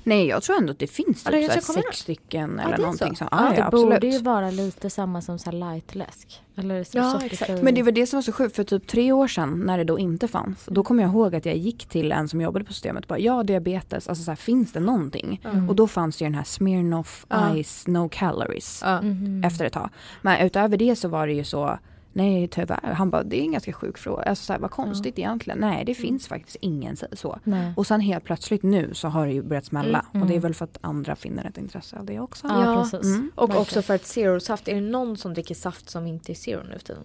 Nej, 0.05 0.27
jag 0.27 0.43
tror 0.43 0.57
ändå 0.59 0.73
att 0.73 0.79
det 0.79 0.87
finns 0.87 1.23
Ja, 1.25 1.31
typ 1.31 1.67
kommer 1.67 1.83
sex 1.83 1.99
stycken 1.99 2.61
Ja, 2.63 2.69
eller 2.69 2.79
någonting. 2.79 3.17
så. 3.17 3.25
Så. 3.25 3.29
Ja, 3.31 3.45
Ja, 3.45 3.51
det 3.51 3.57
ja, 3.57 3.67
absolut. 3.67 3.91
borde 3.95 4.07
ju 4.07 4.19
vara 4.19 4.51
lite 4.51 4.91
samma 4.91 5.23
som 5.23 5.39
så 5.39 5.51
lightläsk. 5.51 6.43
Eller 6.59 6.85
så 6.85 6.99
Ja, 6.99 7.21
exakt. 7.25 7.63
Men 7.63 7.75
det 7.75 7.83
var 7.83 7.93
det 7.93 8.07
som 8.07 8.17
var 8.17 8.23
så 8.23 8.33
sjukt 8.33 8.57
för 8.57 8.65
typ 8.65 8.87
tre 8.87 9.13
år 9.13 9.29
sedan 9.29 9.63
när 9.67 9.79
det 9.79 9.85
då 9.85 9.99
inte 9.99 10.29
fanns. 10.29 10.65
Då 10.71 10.83
kommer 10.83 11.03
jag 11.03 11.13
ihåg 11.13 11.35
att 11.35 11.47
jag 11.47 11.57
gick 11.57 11.87
till 11.87 12.13
en 12.13 12.29
som 12.29 12.41
jobbade 12.41 12.65
på 12.65 12.73
systemet 12.73 13.05
och 13.05 13.09
bara 13.09 13.19
ja 13.19 13.43
diabetes, 13.43 14.09
alltså 14.09 14.25
så 14.25 14.31
här, 14.31 14.37
finns 14.37 14.73
det 14.73 14.81
någonting? 14.81 15.41
Mm. 15.45 15.69
Och 15.69 15.77
då 15.77 15.87
fanns 15.89 16.17
det 16.17 16.25
ju 16.25 16.27
den 16.27 16.35
här 16.35 16.45
Smirnoff 16.45 17.27
Ja. 17.29 17.63
Ice 17.65 17.87
No 17.87 18.09
Calories 18.13 18.83
Ja. 18.85 19.03
Mhm. 19.03 19.45
efter 19.45 19.65
ett 19.65 19.73
tag. 19.73 19.89
Men 20.23 20.47
utöver 20.47 20.77
det 20.77 20.97
så 20.97 21.09
var 21.09 21.27
det 21.27 21.33
ju 21.33 21.45
så 21.45 21.79
Nej 22.17 22.49
tyvärr, 22.49 22.93
han 22.97 23.11
bara 23.11 23.23
det 23.23 23.37
är 23.37 23.43
en 23.43 23.53
ganska 23.53 23.73
sjuk 23.73 23.99
fråga. 23.99 24.23
Alltså 24.23 24.45
så 24.45 24.53
här, 24.53 24.61
vad 24.61 24.71
konstigt 24.71 25.19
egentligen. 25.19 25.59
Nej 25.59 25.85
det 25.85 25.95
finns 25.95 26.29
faktiskt 26.29 26.57
ingen 26.61 26.97
så. 27.13 27.39
Nej. 27.45 27.73
Och 27.77 27.87
sen 27.87 28.01
helt 28.01 28.25
plötsligt 28.25 28.63
nu 28.63 28.95
så 28.95 29.09
har 29.09 29.27
det 29.27 29.33
ju 29.33 29.43
börjat 29.43 29.65
smälla. 29.65 30.07
Mm. 30.15 30.23
Och 30.23 30.29
det 30.29 30.37
är 30.37 30.41
väl 30.41 30.55
för 30.55 30.65
att 30.65 30.79
andra 30.81 31.17
finner 31.17 31.45
ett 31.45 31.59
intresse 31.59 31.97
av 31.99 32.05
det 32.05 32.21
också. 32.21 32.47
Ja, 32.47 32.65
Ja. 32.75 32.83
precis. 32.83 33.07
Mm. 33.15 33.31
Och 33.35 33.43
Verkligen. 33.49 33.63
också 33.63 33.83
för 33.83 33.95
att 33.95 34.05
zero-saft, 34.07 34.69
är 34.69 34.75
det 34.75 34.81
någon 34.81 35.17
som 35.17 35.35
dricker 35.35 35.55
saft 35.55 35.91
som 35.91 36.07
inte 36.07 36.33
är 36.33 36.35
zero 36.35 36.63
nu 36.63 36.73
för 36.79 36.85
tiden? 36.87 37.03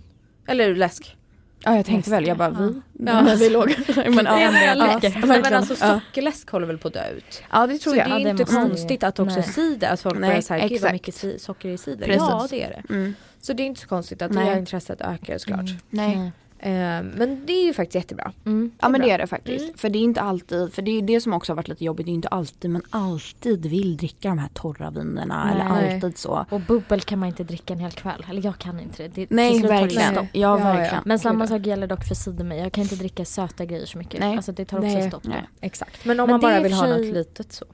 Eller 0.47 0.75
läsk? 0.75 1.17
Ja 1.63 1.75
jag 1.75 1.85
tänkte 1.85 2.11
väl, 2.11 2.27
jag 2.27 2.37
bara 2.37 2.49
vi. 2.49 2.65
Ja. 3.05 3.21
När 3.21 3.35
vi 3.35 3.49
låg. 3.49 3.75
men, 3.95 4.25
ja, 4.25 4.41
ja, 4.41 4.73
läsk. 4.73 5.17
ja, 5.17 5.25
men 5.25 5.53
alltså 5.53 5.75
Ja. 5.85 5.99
sockerläsk 6.09 6.49
håller 6.49 6.67
väl 6.67 6.77
på 6.77 6.87
att 6.87 6.93
dö 6.93 7.09
ut? 7.17 7.43
Ja 7.51 7.67
det 7.67 7.77
tror 7.77 7.93
Så 7.93 7.99
jag. 7.99 8.07
det 8.09 8.13
är 8.15 8.19
Ja, 8.19 8.29
inte 8.29 8.43
konstigt 8.43 9.03
att 9.03 9.19
också 9.19 9.35
Nej. 9.35 9.43
cider, 9.43 9.93
att 9.93 10.01
folk 10.01 10.19
börjar 10.21 10.41
säga 10.41 10.67
gud 10.67 10.81
vad 10.81 10.91
mycket 10.91 11.41
socker 11.41 11.69
i 11.69 11.77
cider. 11.77 12.05
Precis. 12.05 12.21
Ja 12.29 12.47
det 12.49 12.63
är 12.63 12.83
det. 12.87 13.13
Mm. 13.41 13.45
Så 13.45 13.53
det 13.53 13.63
är 13.63 13.65
inte 13.67 13.81
så 13.81 13.87
konstigt 13.87 14.21
att 14.21 14.31
Nej. 14.31 14.43
det 14.45 14.51
här 14.51 14.57
intresset 14.59 15.01
ökar 15.01 15.37
såklart. 15.37 15.59
Mm. 15.59 15.77
Nej. 15.89 16.15
Nej. 16.17 16.31
Eh, 16.63 17.03
men 17.03 17.45
det 17.45 17.53
är 17.53 17.65
ju 17.65 17.73
faktiskt 17.73 17.95
jättebra. 17.95 18.31
Mm. 18.45 18.71
Ja 18.79 18.89
men 18.89 19.01
bra. 19.01 19.07
det 19.07 19.13
är 19.13 19.17
det 19.17 19.27
faktiskt. 19.27 19.63
Mm. 19.65 19.77
För 19.77 19.89
det 19.89 19.99
är 19.99 20.03
inte 20.03 20.21
alltid, 20.21 20.73
för 20.73 20.81
det 20.81 20.91
är 20.91 21.01
det 21.01 21.21
som 21.21 21.33
också 21.33 21.51
har 21.51 21.55
varit 21.55 21.67
lite 21.67 21.83
jobbigt, 21.85 22.05
det 22.05 22.11
är 22.11 22.13
inte 22.13 22.27
alltid 22.27 22.71
man 22.71 22.81
alltid 22.89 23.65
vill 23.65 23.97
dricka 23.97 24.29
de 24.29 24.37
här 24.37 24.49
torra 24.53 24.89
vinerna 24.91 25.45
Nej. 25.45 25.53
eller 25.81 25.93
alltid 25.95 26.17
så. 26.17 26.45
Och 26.49 26.61
bubbel 26.61 27.01
kan 27.01 27.19
man 27.19 27.29
inte 27.29 27.43
dricka 27.43 27.73
en 27.73 27.79
hel 27.79 27.91
kväll. 27.91 28.25
Eller 28.29 28.45
jag 28.45 28.57
kan 28.57 28.79
inte 28.79 29.03
det. 29.03 29.07
det 29.07 29.27
Nej 29.29 29.61
verkligen. 29.61 30.13
stopp. 30.13 30.25
Ja, 30.33 30.39
Ja, 30.39 30.59
ja. 30.59 30.63
verkligen. 30.73 31.03
Men 31.05 31.19
samma 31.19 31.47
sak 31.47 31.65
gäller 31.65 31.87
dock 31.87 32.03
för 32.03 32.15
cider. 32.15 32.53
Jag 32.55 32.71
kan 32.71 32.83
inte 32.83 32.95
dricka 32.95 33.25
söta 33.25 33.65
grejer 33.65 33.85
så 33.85 33.97
mycket. 33.97 34.19
Nej. 34.19 34.35
Alltså 34.35 34.51
det 34.51 34.65
tar 34.65 34.77
också 34.77 34.87
Nej. 34.89 35.07
stopp. 35.09 35.23
Nej. 35.23 35.43
Exakt. 35.61 36.05
Men 36.05 36.19
om 36.19 36.25
Men 36.27 36.31
man 36.33 36.39
bara 36.41 36.59
vill 36.61 36.73
ha 36.73 36.87
något 36.87 37.05
litet 37.05 37.53
så. 37.53 37.65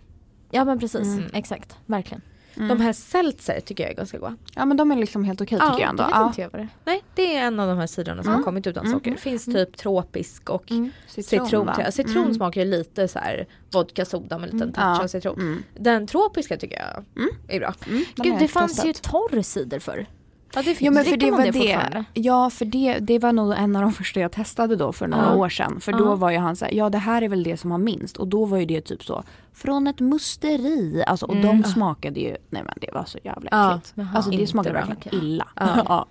Ja 0.52 0.66
men 0.66 0.80
precis, 0.80 1.08
Mm. 1.08 1.30
exakt. 1.34 1.76
Verkligen. 1.86 2.22
Mm. 2.58 2.68
De 2.78 2.82
här 2.84 2.94
seltzer 2.94 3.60
tycker 3.60 3.84
jag 3.84 3.92
är 3.92 3.96
ganska 3.96 4.18
goda. 4.18 4.36
Ja 4.56 4.66
men 4.66 4.78
de 4.78 4.92
är 4.92 4.96
liksom 4.96 5.24
helt 5.24 5.42
okej 5.42 5.58
Ja, 5.62 5.70
tycker 5.70 5.82
jag 5.82 5.90
ändå. 5.90 6.04
Det 6.04 6.08
vet 6.10 6.16
Ja. 6.16 6.28
inte 6.28 6.42
jag 6.42 6.50
vad 6.52 6.62
det. 6.62 6.68
Nej, 6.86 7.04
det 7.16 7.36
är 7.36 7.44
en 7.48 7.60
av 7.60 7.68
de 7.68 7.78
här 7.78 7.88
sidorna 7.88 8.24
som 8.24 8.30
Mm. 8.32 8.40
har 8.40 8.46
kommit 8.46 8.68
utan 8.68 8.86
Mm. 8.86 8.98
socker. 9.00 9.12
Det 9.12 9.18
finns 9.18 9.46
typ 9.46 9.78
tropisk 9.78 10.50
och 10.50 10.72
Mm. 10.72 10.92
citron. 11.08 11.70
Citron 11.92 12.18
Mm. 12.24 12.34
smakar 12.34 12.62
ju 12.62 12.68
lite 12.72 13.08
så 13.08 13.20
här 13.20 13.48
vodka 13.72 14.06
soda 14.06 14.38
med 14.38 14.50
en 14.50 14.56
liten 14.56 14.70
Mm. 14.70 14.74
touch 14.74 15.00
Ja. 15.00 15.04
av 15.04 15.08
citron. 15.08 15.36
Mm. 15.40 15.64
Den 15.80 16.08
tropiska 16.08 16.58
tycker 16.58 16.78
jag 16.78 17.06
Mm. 17.24 17.30
är 17.48 17.60
bra. 17.60 17.74
Mm. 17.88 18.04
Gud 18.16 18.36
det 18.40 18.48
fanns 18.48 18.86
ju 18.86 18.94
torr 18.94 19.42
cider 19.42 19.80
förr. 19.80 20.06
Ja, 20.54 20.60
det 20.62 20.64
finns. 20.64 20.82
Ja 20.82 20.92
men 20.92 21.06
för 21.06 21.18
det 21.18 21.32
var 21.32 21.52
det? 21.52 22.04
Ja 22.14 22.50
för 22.50 22.66
det, 22.66 23.00
det 23.00 23.20
var 23.20 23.34
nog 23.34 23.54
en 23.58 23.76
av 23.76 23.82
de 23.82 23.94
första 23.94 24.20
jag 24.20 24.32
testade 24.32 24.76
då 24.76 24.94
för 24.94 25.08
några 25.08 25.24
Ja. 25.26 25.36
år 25.36 25.50
sedan. 25.50 25.80
För 25.80 25.92
Ja. 25.92 25.98
då 25.98 26.16
var 26.16 26.32
ju 26.32 26.38
han 26.38 26.56
såhär, 26.56 26.74
ja 26.74 26.90
det 26.90 26.98
här 26.98 27.22
är 27.22 27.30
väl 27.30 27.44
det 27.44 27.58
som 27.58 27.72
har 27.72 27.78
minst. 27.78 28.18
Och 28.18 28.28
då 28.28 28.46
var 28.46 28.58
ju 28.58 28.66
det 28.66 28.82
typ 28.82 29.04
så, 29.04 29.24
från 29.54 29.88
ett 29.88 30.00
musteri. 30.00 31.04
Alltså, 31.08 31.26
och 31.26 31.36
Mm. 31.36 31.62
de 31.62 31.70
smakade 31.70 32.20
ju, 32.20 32.38
nej 32.50 32.64
men 32.64 32.74
det 32.82 32.90
var 32.94 33.06
så 33.06 33.18
jävla 33.24 33.50
Ja. 33.52 33.70
äckligt. 33.70 33.94
Jaha. 33.96 34.08
Alltså 34.16 34.32
det 34.32 34.48
smakade 34.48 34.74
verkligen 34.88 35.24
illa. 35.24 35.48
Ja. 35.56 35.68
Ja. 35.88 36.08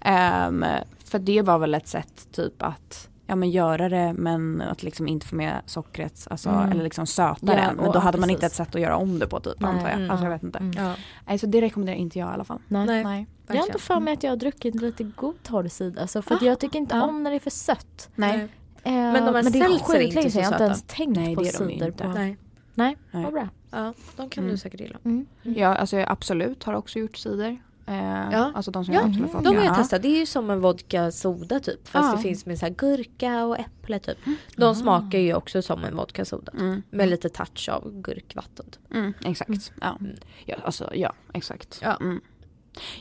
Ehm, 0.00 0.64
för 1.04 1.18
det 1.18 1.42
var 1.42 1.58
väl 1.58 1.74
ett 1.74 1.88
sätt 1.88 2.28
typ 2.32 2.62
att 2.62 3.08
ja, 3.26 3.36
men 3.36 3.50
göra 3.50 3.88
det 3.88 4.12
men 4.12 4.62
att 4.62 4.82
liksom 4.82 5.08
inte 5.08 5.26
få 5.26 5.36
med 5.36 5.60
sockret, 5.66 6.26
alltså, 6.30 6.48
Mm. 6.48 6.70
eller 6.72 6.84
liksom 6.84 7.06
söta 7.06 7.36
Ja, 7.40 7.52
det. 7.54 7.72
Men 7.76 7.86
och- 7.86 7.92
då 7.92 7.98
hade 7.98 8.18
man 8.18 8.30
inte 8.30 8.40
precis. 8.40 8.60
ett 8.60 8.66
sätt 8.66 8.74
att 8.74 8.80
göra 8.80 8.96
om 8.96 9.18
det 9.18 9.26
på 9.26 9.40
typ 9.40 9.60
Nej. 9.60 9.70
antar 9.70 9.88
jag. 9.88 9.96
Mm. 9.98 10.10
Alltså 10.10 10.24
jag 10.24 10.30
vet 10.30 10.42
inte. 10.42 10.58
Mm. 10.58 10.72
Ja, 10.76 10.94
Nej, 11.26 11.38
så 11.38 11.46
det 11.46 11.60
rekommenderar 11.60 11.96
inte 11.96 12.18
jag 12.18 12.28
i 12.30 12.32
alla 12.32 12.44
fall. 12.44 12.58
Nej. 12.68 12.86
Nej. 12.86 13.04
Nej. 13.04 13.26
Jag 13.46 13.56
har 13.56 13.66
inte 13.66 13.78
för 13.78 14.00
mig 14.00 14.14
att 14.14 14.22
jag 14.22 14.30
har 14.30 14.36
druckit 14.36 14.74
lite 14.74 15.04
god 15.04 15.42
torr 15.42 15.68
cider. 15.68 16.00
Alltså, 16.02 16.22
för 16.22 16.34
att 16.34 16.42
Ah, 16.42 16.46
jag 16.46 16.58
tycker 16.60 16.78
inte 16.78 16.96
ja. 16.96 17.02
om 17.02 17.22
när 17.22 17.30
det 17.30 17.36
är 17.36 17.40
för 17.40 17.50
sött. 17.50 18.08
Nej. 18.14 18.48
Eh, 18.82 18.92
Men 18.92 19.14
de 19.14 19.20
här 19.20 19.32
men 19.42 19.52
det 19.52 19.58
är 19.58 19.68
sjukt 19.68 20.00
inte 20.02 20.14
länge 20.14 20.30
sedan 20.30 20.42
jag 20.42 20.48
har 20.48 20.54
inte 20.54 20.64
ens 20.64 20.82
tänkt 20.86 21.16
Nej, 21.16 21.34
på 21.34 21.40
det 21.40 21.46
ju 21.46 21.52
cider. 21.52 21.86
inte. 21.86 22.04
På. 22.04 22.08
Nej. 22.08 22.36
Nej, 22.74 22.96
vad 23.12 23.32
bra. 23.32 23.48
Ja, 23.70 23.92
de 24.16 24.28
kan 24.30 24.44
Mm. 24.44 24.52
du 24.54 24.58
säkert 24.58 24.80
gilla. 24.80 24.98
Mm. 25.04 25.26
Ja, 25.42 25.74
alltså 25.76 25.96
jag 25.96 26.10
absolut 26.10 26.64
har 26.64 26.74
också 26.74 26.98
gjort 26.98 27.16
cider. 27.16 27.58
Eh, 27.86 28.28
Ja. 28.32 28.52
Alltså 28.54 28.70
de 28.70 28.84
som 28.84 28.94
Ja, 28.94 29.00
jag 29.00 29.08
absolut 29.10 29.32
fått. 29.32 29.44
De 29.44 29.56
har 29.56 29.64
jag 29.64 29.72
ja. 29.72 29.74
testat. 29.74 30.02
Det 30.02 30.08
är 30.08 30.18
ju 30.18 30.26
som 30.26 30.50
en 30.50 30.60
vodka 30.60 31.10
soda 31.10 31.60
typ. 31.60 31.88
Fast 31.88 32.10
Ja. 32.10 32.16
det 32.16 32.22
finns 32.22 32.46
med 32.46 32.58
så 32.58 32.66
här 32.66 32.72
gurka 32.72 33.44
och 33.44 33.58
äpple 33.58 33.98
typ. 33.98 34.18
De 34.56 34.74
smakar 34.74 35.18
ju 35.18 35.34
också 35.34 35.62
som 35.62 35.84
en 35.84 35.96
vodka 35.96 36.24
soda. 36.24 36.52
Typ. 36.52 36.60
Mm. 36.60 36.82
Med 36.90 37.08
lite 37.08 37.28
touch 37.28 37.68
av 37.68 38.00
gurkvatten. 38.00 38.66
Typ. 38.70 38.94
Mm, 38.94 39.14
exakt. 39.24 39.72
Ja. 39.80 39.96
Mm. 40.00 40.16
Ja, 40.44 40.56
alltså, 40.64 40.90
ja, 40.94 41.12
exakt. 41.32 41.78
Ja. 41.82 41.96
Mm. 42.00 42.20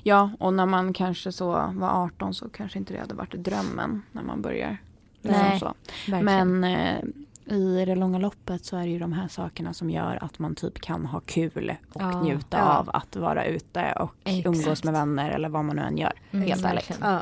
ja, 0.03 0.29
och 0.39 0.53
när 0.53 0.65
man 0.65 0.93
kanske 0.93 1.31
så 1.31 1.51
var 1.73 2.03
18 2.05 2.33
så 2.33 2.49
kanske 2.49 2.77
inte 2.79 2.93
det 2.93 2.99
hade 2.99 3.15
varit 3.15 3.33
drömmen 3.33 4.01
när 4.11 4.23
man 4.23 4.41
börjar. 4.41 4.77
liksom 5.21 5.73
Nej. 6.07 6.23
Men 6.23 6.63
eh, 6.63 7.03
i 7.45 7.85
det 7.85 7.95
långa 7.95 8.17
loppet 8.17 8.65
så 8.65 8.77
är 8.77 8.81
det 8.81 8.89
ju 8.89 8.99
de 8.99 9.13
här 9.13 9.27
sakerna 9.27 9.73
som 9.73 9.89
gör 9.89 10.23
att 10.23 10.39
man 10.39 10.55
typ 10.55 10.81
kan 10.81 11.05
ha 11.05 11.19
kul 11.19 11.73
och 11.93 12.01
Ja. 12.01 12.21
njuta 12.21 12.57
Ja. 12.57 12.77
av 12.77 12.89
att 12.93 13.15
vara 13.15 13.45
ute 13.45 13.93
och 13.99 14.11
Exakt. 14.23 14.45
umgås 14.47 14.83
med 14.83 14.93
vänner 14.93 15.29
eller 15.29 15.49
vad 15.49 15.65
man 15.65 15.75
nu 15.75 15.81
än 15.81 15.97
gör. 15.97 16.13
Mm, 16.31 16.47
helt 16.47 16.65
ärligt. 16.65 16.97
Ja. 17.01 17.19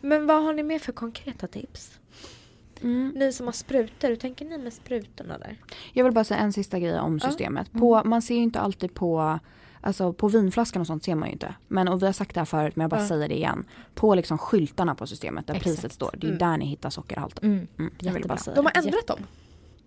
Men 0.00 0.26
vad 0.26 0.42
har 0.44 0.52
ni 0.52 0.62
mer 0.62 0.78
för 0.78 0.92
konkreta 0.92 1.46
tips? 1.46 1.98
Mm. 2.82 3.12
Ni 3.16 3.32
som 3.32 3.46
har 3.46 3.52
sprutor, 3.52 4.08
hur 4.08 4.16
tänker 4.16 4.44
ni 4.44 4.58
med 4.58 4.72
sprutorna 4.72 5.38
där? 5.38 5.56
Jag 5.92 6.04
vill 6.04 6.12
bara 6.12 6.24
säga 6.24 6.40
en 6.40 6.52
sista 6.52 6.78
grej 6.78 7.00
om 7.00 7.18
Ja. 7.22 7.28
systemet. 7.28 7.72
På, 7.72 8.02
man 8.04 8.22
ser 8.22 8.34
ju 8.34 8.42
inte 8.42 8.60
alltid 8.60 8.94
på 8.94 9.38
Alltså 9.84 10.12
på 10.12 10.28
vinflaskan 10.28 10.80
och 10.80 10.86
sånt 10.86 11.04
ser 11.04 11.14
man 11.14 11.28
ju 11.28 11.32
inte. 11.32 11.54
Men 11.68 11.88
och 11.88 12.02
vi 12.02 12.06
har 12.06 12.12
sagt 12.12 12.34
det 12.34 12.40
här 12.40 12.44
förut 12.44 12.76
men 12.76 12.82
jag 12.82 12.90
bara 12.90 13.00
Ja. 13.00 13.08
säger 13.08 13.28
det 13.28 13.36
igen. 13.36 13.64
På 13.94 14.14
liksom 14.14 14.38
skyltarna 14.38 14.94
på 14.94 15.06
systemet 15.06 15.46
där 15.46 15.54
Exakt. 15.54 15.76
priset 15.76 15.92
står. 15.92 16.10
Det 16.16 16.26
är 16.26 16.28
Mm. 16.28 16.38
där 16.38 16.56
ni 16.56 16.64
hittar 16.66 16.90
sockerhalten. 16.90 17.52
Mm. 17.52 17.66
Mm, 17.78 17.92
jag 18.00 18.12
vill 18.12 18.28
bara 18.28 18.38
säga 18.38 18.56
De 18.56 18.64
har 18.66 18.72
ändrat 18.76 19.06
dem. 19.06 19.18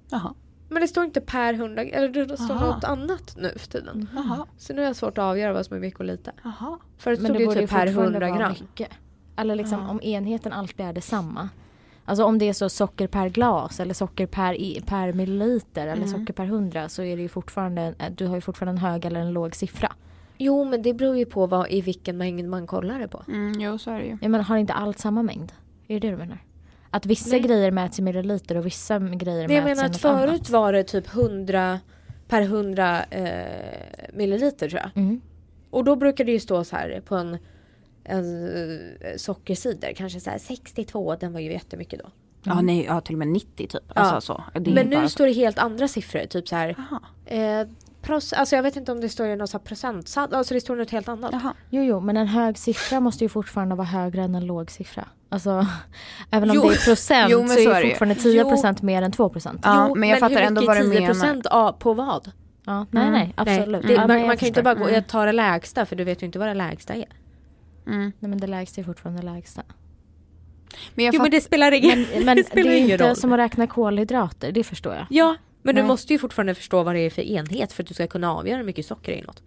Jaha. 0.09 0.33
Men 0.69 0.81
det 0.81 0.87
står 0.87 1.03
inte 1.03 1.21
per 1.21 1.53
hundra, 1.53 1.83
eller 1.83 2.09
det 2.25 2.37
står 2.37 2.53
Aha. 2.55 2.75
något 2.75 2.83
annat 2.83 3.35
nu 3.37 3.53
för 3.57 3.67
tiden. 3.67 4.09
Jaha. 4.15 4.45
Så 4.57 4.73
nu 4.73 4.83
är 4.83 4.87
det 4.87 4.93
svårt 4.93 5.17
att 5.17 5.23
avgöra 5.23 5.53
vad 5.53 5.65
som 5.65 5.75
är 5.75 5.81
mycket 5.81 5.99
och 5.99 6.05
lite. 6.05 6.31
Jaha. 6.43 6.79
Förut 6.97 7.19
stod 7.19 7.31
det 7.33 7.37
det 7.37 7.43
ju 7.43 7.47
typ 7.49 7.55
per 7.55 7.61
fortfarande 7.87 7.91
100 7.91 8.19
vara 8.19 8.37
gram. 8.37 8.51
mycket. 8.61 8.89
Eller 9.35 9.55
liksom 9.55 9.89
om 9.89 10.01
enheten 10.01 10.53
alltid 10.53 10.85
är 10.85 10.93
detsamma. 10.93 11.49
Alltså 12.05 12.23
om 12.23 12.37
det 12.37 12.49
är 12.49 12.53
så 12.53 12.69
socker 12.69 13.07
per 13.07 13.29
glas 13.29 13.79
eller 13.79 13.93
socker 13.93 14.25
per, 14.27 14.53
i- 14.53 14.81
per 14.85 15.13
milliliter 15.13 15.81
eller 15.87 16.03
Mm. 16.05 16.07
socker 16.19 16.33
per 16.33 16.45
hundra 16.45 16.89
så 16.89 17.03
är 17.03 17.15
det 17.15 17.21
ju 17.21 17.27
fortfarande, 17.29 17.93
du 18.15 18.27
har 18.27 18.35
ju 18.35 18.41
fortfarande 18.41 18.71
en 18.81 18.91
hög 18.91 19.05
eller 19.05 19.19
en 19.19 19.33
låg 19.33 19.55
siffra. 19.55 19.91
Jo 20.37 20.65
men 20.65 20.81
det 20.81 20.93
beror 20.93 21.17
ju 21.17 21.25
på 21.25 21.47
vad, 21.47 21.71
i 21.71 21.81
vilken 21.81 22.17
mängd 22.17 22.49
man 22.49 22.67
kollar 22.67 22.99
det 22.99 23.07
på. 23.07 23.23
Mm, 23.27 23.61
jo 23.61 23.77
så 23.77 23.91
är 23.91 23.99
det 23.99 24.05
ju. 24.05 24.17
Jag 24.21 24.31
menar 24.31 24.43
har 24.45 24.57
inte 24.57 24.73
allt 24.73 24.99
samma 24.99 25.23
mängd? 25.23 25.51
Är 25.87 25.99
det 25.99 26.07
det 26.07 26.11
du 26.11 26.17
menar? 26.17 26.37
Att 26.89 27.05
vissa 27.05 27.29
Nej. 27.29 27.39
grejer 27.39 27.71
mäts 27.71 27.99
i 27.99 28.01
milliliter 28.01 28.57
och 28.57 28.65
vissa 28.65 28.99
grejer 28.99 29.47
Men 29.47 29.55
jag 29.57 29.63
mäts 29.63 29.77
menar 29.77 29.83
i 29.83 29.85
att 29.85 29.91
något 29.91 30.01
förut 30.01 30.29
annat. 30.29 30.49
var 30.49 30.73
det 30.73 30.83
typ 30.83 31.15
100 31.15 31.79
per 32.27 32.41
100 32.41 33.03
eh, 33.03 33.45
milliliter 34.13 34.69
tror 34.69 34.81
jag. 34.81 35.03
Mm. 35.03 35.21
Och 35.69 35.83
då 35.83 35.95
brukade 35.95 36.27
det 36.27 36.33
ju 36.33 36.39
stå 36.39 36.63
så 36.63 36.75
här 36.75 37.01
på 37.05 37.15
en, 37.15 37.37
en 38.05 38.47
eh, 39.01 39.17
sockercider, 39.17 39.93
kanske 39.93 40.19
så 40.19 40.29
här 40.29 40.37
62, 40.37 41.15
den 41.15 41.33
var 41.33 41.39
ju 41.39 41.51
jättemycket 41.51 41.99
då. 41.99 42.09
Ja, 42.43 42.61
nej, 42.61 42.85
ja 42.85 43.01
till 43.01 43.15
och 43.15 43.19
med 43.19 43.27
90 43.27 43.67
typ. 43.67 43.81
Alltså 43.93 44.21
så. 44.21 44.43
Det 44.53 44.71
är 44.71 44.73
Men 44.75 44.89
bara 44.89 44.99
nu 45.01 45.05
så. 45.07 45.09
står 45.09 45.25
det 45.25 45.31
helt 45.33 45.59
andra 45.59 45.87
siffror, 45.87 46.25
typ 46.25 46.47
så 46.47 46.55
här. 46.55 46.75
Eh, 47.25 47.67
pros, 48.01 48.33
alltså 48.33 48.55
jag 48.55 48.63
vet 48.63 48.75
inte 48.75 48.91
om 48.91 49.01
det 49.01 49.09
står 49.09 49.27
i 49.27 49.35
någon 49.35 49.47
så 49.47 49.59
procentsats, 49.59 50.33
alltså 50.33 50.53
det 50.53 50.61
står 50.61 50.75
något 50.75 50.91
helt 50.91 51.07
annat. 51.09 51.29
Jaha. 51.33 51.53
Jo, 51.69 51.83
jo, 51.83 51.99
men 51.99 52.17
en 52.17 52.27
hög 52.27 52.57
siffra 52.57 52.99
måste 52.99 53.23
ju 53.23 53.29
fortfarande 53.29 53.75
vara 53.75 53.87
högre 53.87 54.21
än 54.23 54.35
en 54.35 54.45
låg 54.45 54.71
siffra. 54.71 55.07
Alltså, 55.29 55.67
även 56.31 56.49
om 56.49 56.55
Jo. 56.55 56.61
det 56.69 56.75
är 56.75 56.85
procent 56.85 57.31
Jo, 57.31 57.39
men 57.39 57.47
så 57.49 57.53
så 57.55 57.69
är 57.69 57.73
det 57.73 57.79
det 57.79 57.83
ju. 57.87 57.89
fortfarande 57.89 58.15
10% 58.15 58.83
mer 58.83 59.01
än 59.01 59.11
2%. 59.11 59.59
Ja, 59.63 59.85
Jo, 59.89 59.95
men 59.95 60.09
jag 60.09 60.19
fattar 60.19 60.35
hur 60.35 60.41
ändå 60.41 60.61
mycket 60.61 60.75
vad 60.75 60.85
du 60.85 60.91
10 60.91 60.99
menar. 60.99 61.07
procent 61.13 61.45
av 61.45 61.71
på 61.71 61.93
vad? 61.93 62.31
Ja, 62.65 62.85
nej, 62.91 63.03
Mm. 63.03 63.13
nej, 63.13 63.33
absolut. 63.37 63.87
Det, 63.87 63.93
Ja, 63.93 63.99
man, 63.99 64.07
men 64.07 64.27
man 64.27 64.37
kan 64.37 64.45
ju 64.45 64.47
inte 64.47 64.63
bara 64.63 64.73
gå, 64.73 64.83
Mm. 64.83 64.93
jag 64.95 65.07
tar 65.07 65.25
det 65.25 65.31
lägsta 65.31 65.85
för 65.85 65.95
du 65.95 66.03
vet 66.03 66.21
ju 66.21 66.25
inte 66.25 66.39
vad 66.39 66.47
det 66.47 66.53
lägsta 66.53 66.93
är. 66.93 67.05
Mm. 67.87 68.11
Nej, 68.19 68.29
men 68.29 68.37
det 68.37 68.47
lägsta 68.47 68.81
är 68.81 68.85
fortfarande 68.85 69.21
det 69.21 69.25
lägsta. 69.33 69.61
Men 70.95 71.05
jag 71.05 71.15
Jo 71.15 71.21
men 71.21 71.31
det 71.31 71.41
spelar 71.41 71.71
ingen, 71.71 72.01
Men, 72.13 72.25
men 72.25 72.35
det 72.37 72.43
det, 72.43 72.47
spelar 72.47 72.71
är 72.71 72.75
ingen 72.77 72.91
inte 72.91 73.07
roll. 73.09 73.15
som 73.15 73.33
att 73.33 73.39
räkna 73.39 73.67
kolhydrater, 73.67 74.51
det 74.51 74.63
förstår 74.63 74.93
jag. 74.95 75.05
Ja, 75.09 75.35
men 75.61 75.75
du 75.75 75.81
Nej. 75.81 75.87
måste 75.87 76.13
ju 76.13 76.19
fortfarande 76.19 76.55
förstå 76.55 76.83
vad 76.83 76.95
det 76.95 76.99
är 76.99 77.09
för 77.09 77.21
enhet 77.21 77.73
för 77.73 77.83
att 77.83 77.87
du 77.87 77.93
ska 77.93 78.07
kunna 78.07 78.33
avgöra 78.33 78.57
hur 78.57 78.65
mycket 78.65 78.85
socker 78.85 79.11
det 79.11 79.17
är 79.17 79.21
i 79.23 79.25
något. 79.25 79.43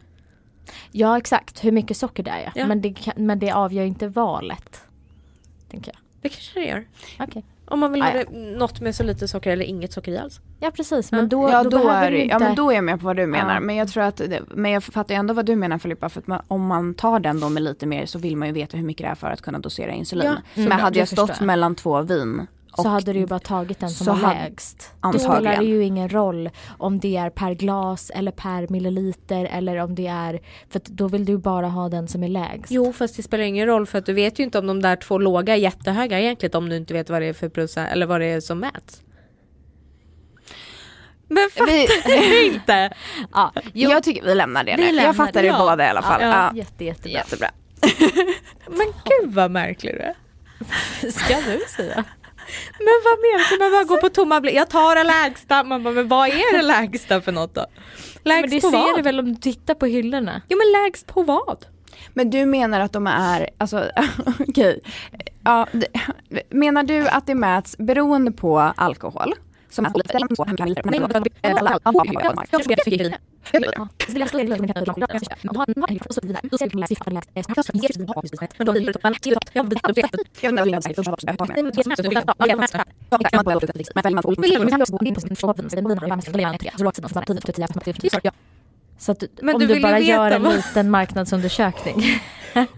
Ja, 0.92 1.18
exakt, 1.18 1.64
hur 1.64 1.73
mycket 1.73 1.97
socker 1.97 2.23
det 2.23 2.30
är 2.30 2.40
ja. 2.45 2.52
Ja. 2.54 2.66
Men, 2.66 2.83
det 2.83 2.95
men 3.16 3.38
det 3.38 3.50
avgör 3.50 3.85
inte 3.85 4.09
valet. 4.09 4.83
Tänker 5.71 5.92
jag. 5.92 6.00
Det 6.23 6.28
kanske 6.28 6.61
det 6.61 6.66
gör. 6.66 6.87
Okej. 7.18 7.45
Om 7.70 7.80
man 7.80 7.92
vill 7.92 8.02
ha 8.02 8.08
Ah, 8.08 8.16
ja. 8.16 8.25
något 8.58 8.80
med 8.80 8.94
så 8.94 9.02
lite 9.02 9.28
socker 9.28 9.50
eller 9.50 9.64
inget 9.64 9.92
socker 9.92 10.12
i 10.12 10.18
alls. 10.18 10.40
Ja 10.60 10.70
precis, 10.70 11.12
men 11.12 11.28
då, 11.28 11.50
ja, 11.50 11.62
då, 11.62 11.70
då 11.70 11.88
är 11.88 12.10
inte... 12.10 12.32
ja 12.32 12.38
men 12.38 12.54
då 12.54 12.70
är 12.70 12.75
jag 12.75 12.84
med 12.84 13.00
på 13.00 13.06
vad 13.06 13.16
du 13.16 13.26
menar. 13.26 13.54
Ja. 13.54 13.60
Men 13.60 13.76
jag 13.76 13.88
tror 13.88 14.02
att, 14.02 14.16
det, 14.16 14.42
men 14.48 14.70
jag 14.70 14.84
fattar 14.84 15.14
ändå 15.14 15.34
vad 15.34 15.46
du 15.46 15.56
menar 15.56 15.78
Filippa. 15.78 16.08
För 16.08 16.20
att 16.20 16.26
man, 16.26 16.42
om 16.48 16.66
man 16.66 16.94
tar 16.94 17.20
den 17.20 17.40
då 17.40 17.48
med 17.48 17.62
lite 17.62 17.87
mer 17.87 18.06
så 18.06 18.18
vill 18.18 18.37
man 18.37 18.48
ju 18.48 18.54
veta 18.54 18.76
hur 18.76 18.84
mycket 18.84 19.06
det 19.06 19.10
är 19.10 19.14
för 19.14 19.30
att 19.30 19.42
kunna 19.42 19.58
dosera 19.58 19.92
insulin. 19.92 20.26
Ja, 20.26 20.62
men 20.62 20.72
hade 20.72 20.98
jag 20.98 21.08
stått 21.08 21.40
mellan 21.40 21.75
två 21.75 22.02
vin 22.02 22.46
så 22.82 22.88
hade 22.88 23.12
du 23.12 23.18
ju 23.18 23.26
bara 23.26 23.38
tagit 23.38 23.80
den 23.80 23.90
som 23.90 24.06
var 24.20 24.35
lägst. 24.35 24.92
Då 25.02 25.08
Antagligen. 25.08 25.35
spelar 25.37 25.56
det 25.56 25.64
ju 25.64 25.82
ingen 25.85 26.08
roll 26.08 26.50
om 26.78 27.00
det 27.00 27.16
är 27.16 27.30
per 27.30 27.54
glas 27.54 28.11
eller 28.14 28.32
per 28.32 28.68
milliliter 28.68 29.44
eller 29.44 29.76
om 29.76 29.94
det 29.94 30.06
är, 30.06 30.40
för 30.70 30.78
att 30.78 30.85
då 30.85 31.08
vill 31.08 31.25
du 31.25 31.38
bara 31.38 31.68
ha 31.68 31.88
den 31.88 32.08
som 32.08 32.23
är 32.23 32.28
lägst. 32.28 32.70
Jo 32.70 32.92
fast 32.92 33.16
det 33.16 33.23
spelar 33.23 33.44
ingen 33.44 33.66
roll 33.66 33.87
för 33.87 33.99
att 33.99 34.06
du 34.06 34.12
vet 34.12 34.38
ju 34.38 34.44
inte 34.44 34.58
om 34.58 34.66
de 34.66 34.82
där 34.82 34.97
två 34.97 35.18
låga 35.18 35.52
är 35.52 35.58
jättehöga 35.58 36.20
egentligen 36.20 36.56
om 36.56 36.68
du 36.68 36.76
inte 36.76 36.94
vet 36.94 37.11
vad 37.11 37.23
det 37.23 37.26
är 37.26 37.32
för 37.32 37.49
procent 37.49 37.88
eller 37.92 38.06
vad 38.06 38.20
det 38.20 38.26
är 38.26 38.40
som 38.40 38.58
mäts. 38.58 39.02
Men 41.30 41.50
fattar 41.50 42.08
du 42.08 42.47
inte? 42.47 42.90
Ja, 43.32 43.52
jo, 43.73 43.90
jag 43.90 44.02
tycker 44.02 44.25
vi 44.25 44.35
lämnar 44.35 44.64
det 44.64 44.75
Vi 44.76 44.82
nu. 44.82 44.87
lämnar 44.87 45.02
Jag 45.04 45.16
fattar 45.16 45.42
det 45.42 45.49
det. 45.52 45.58
båda 45.58 45.85
i 45.85 45.88
alla 45.88 46.02
fall. 46.02 46.20
ja, 46.23 46.28
Ja, 46.28 46.52
jätte, 46.58 46.85
jättebra. 46.85 47.11
Jättebra. 47.18 47.50
Men 48.68 48.87
gud 49.04 49.35
vad 49.35 49.50
märklig 49.50 49.94
du 49.94 49.99
är. 50.00 50.14
Ska 51.11 51.35
du 51.37 51.61
säga? 51.76 52.04
Men 52.78 52.94
vad 53.04 53.18
menar 53.18 53.50
du? 53.50 53.58
Man 53.58 53.70
bara 53.72 53.84
går 53.84 53.96
på 54.00 54.08
tomma 54.08 54.40
blick. 54.40 54.54
Jag 54.54 54.70
tar 54.70 54.96
det 54.96 55.04
lägsta. 55.04 55.64
Man 55.64 55.82
bara, 55.82 55.94
men 55.94 56.08
vad 56.08 56.28
är 56.28 56.56
det 56.56 56.62
lägsta 56.62 57.20
för 57.20 57.32
något 57.32 57.54
då? 57.54 57.66
Lägst 58.24 58.40
Men 58.42 58.50
det 58.50 58.60
på 58.60 58.70
ser 58.70 58.78
vad? 58.78 58.96
du 58.98 59.02
väl 59.02 59.18
om 59.20 59.34
du 59.34 59.40
tittar 59.40 59.74
på 59.74 59.86
hyllorna? 59.86 60.42
Jo 60.48 60.58
men 60.58 60.82
lägst 60.82 61.06
på 61.06 61.22
vad? 61.22 61.66
Men 62.14 62.30
du 62.30 62.46
menar 62.46 62.80
att 62.80 62.92
de 62.92 63.06
är, 63.06 63.50
alltså 63.58 63.84
okej. 64.48 64.80
Ja, 65.44 65.66
d- 65.72 65.86
menar 66.50 66.82
du 66.82 67.08
att 67.08 67.26
det 67.26 67.34
mäts 67.34 67.76
beroende 67.78 68.32
på 68.32 68.58
alkohol? 68.76 69.34
Som 69.70 69.84
Ja. 73.02 73.18
Så 88.98 89.12
att 89.12 89.24
Men 89.42 89.54
om 89.54 89.60
du 89.60 89.66
du, 89.66 89.80
bara 89.80 89.98
gör 89.98 90.30
en 90.30 90.42
liten 90.42 90.90
marknadsundersökning. 90.90 92.04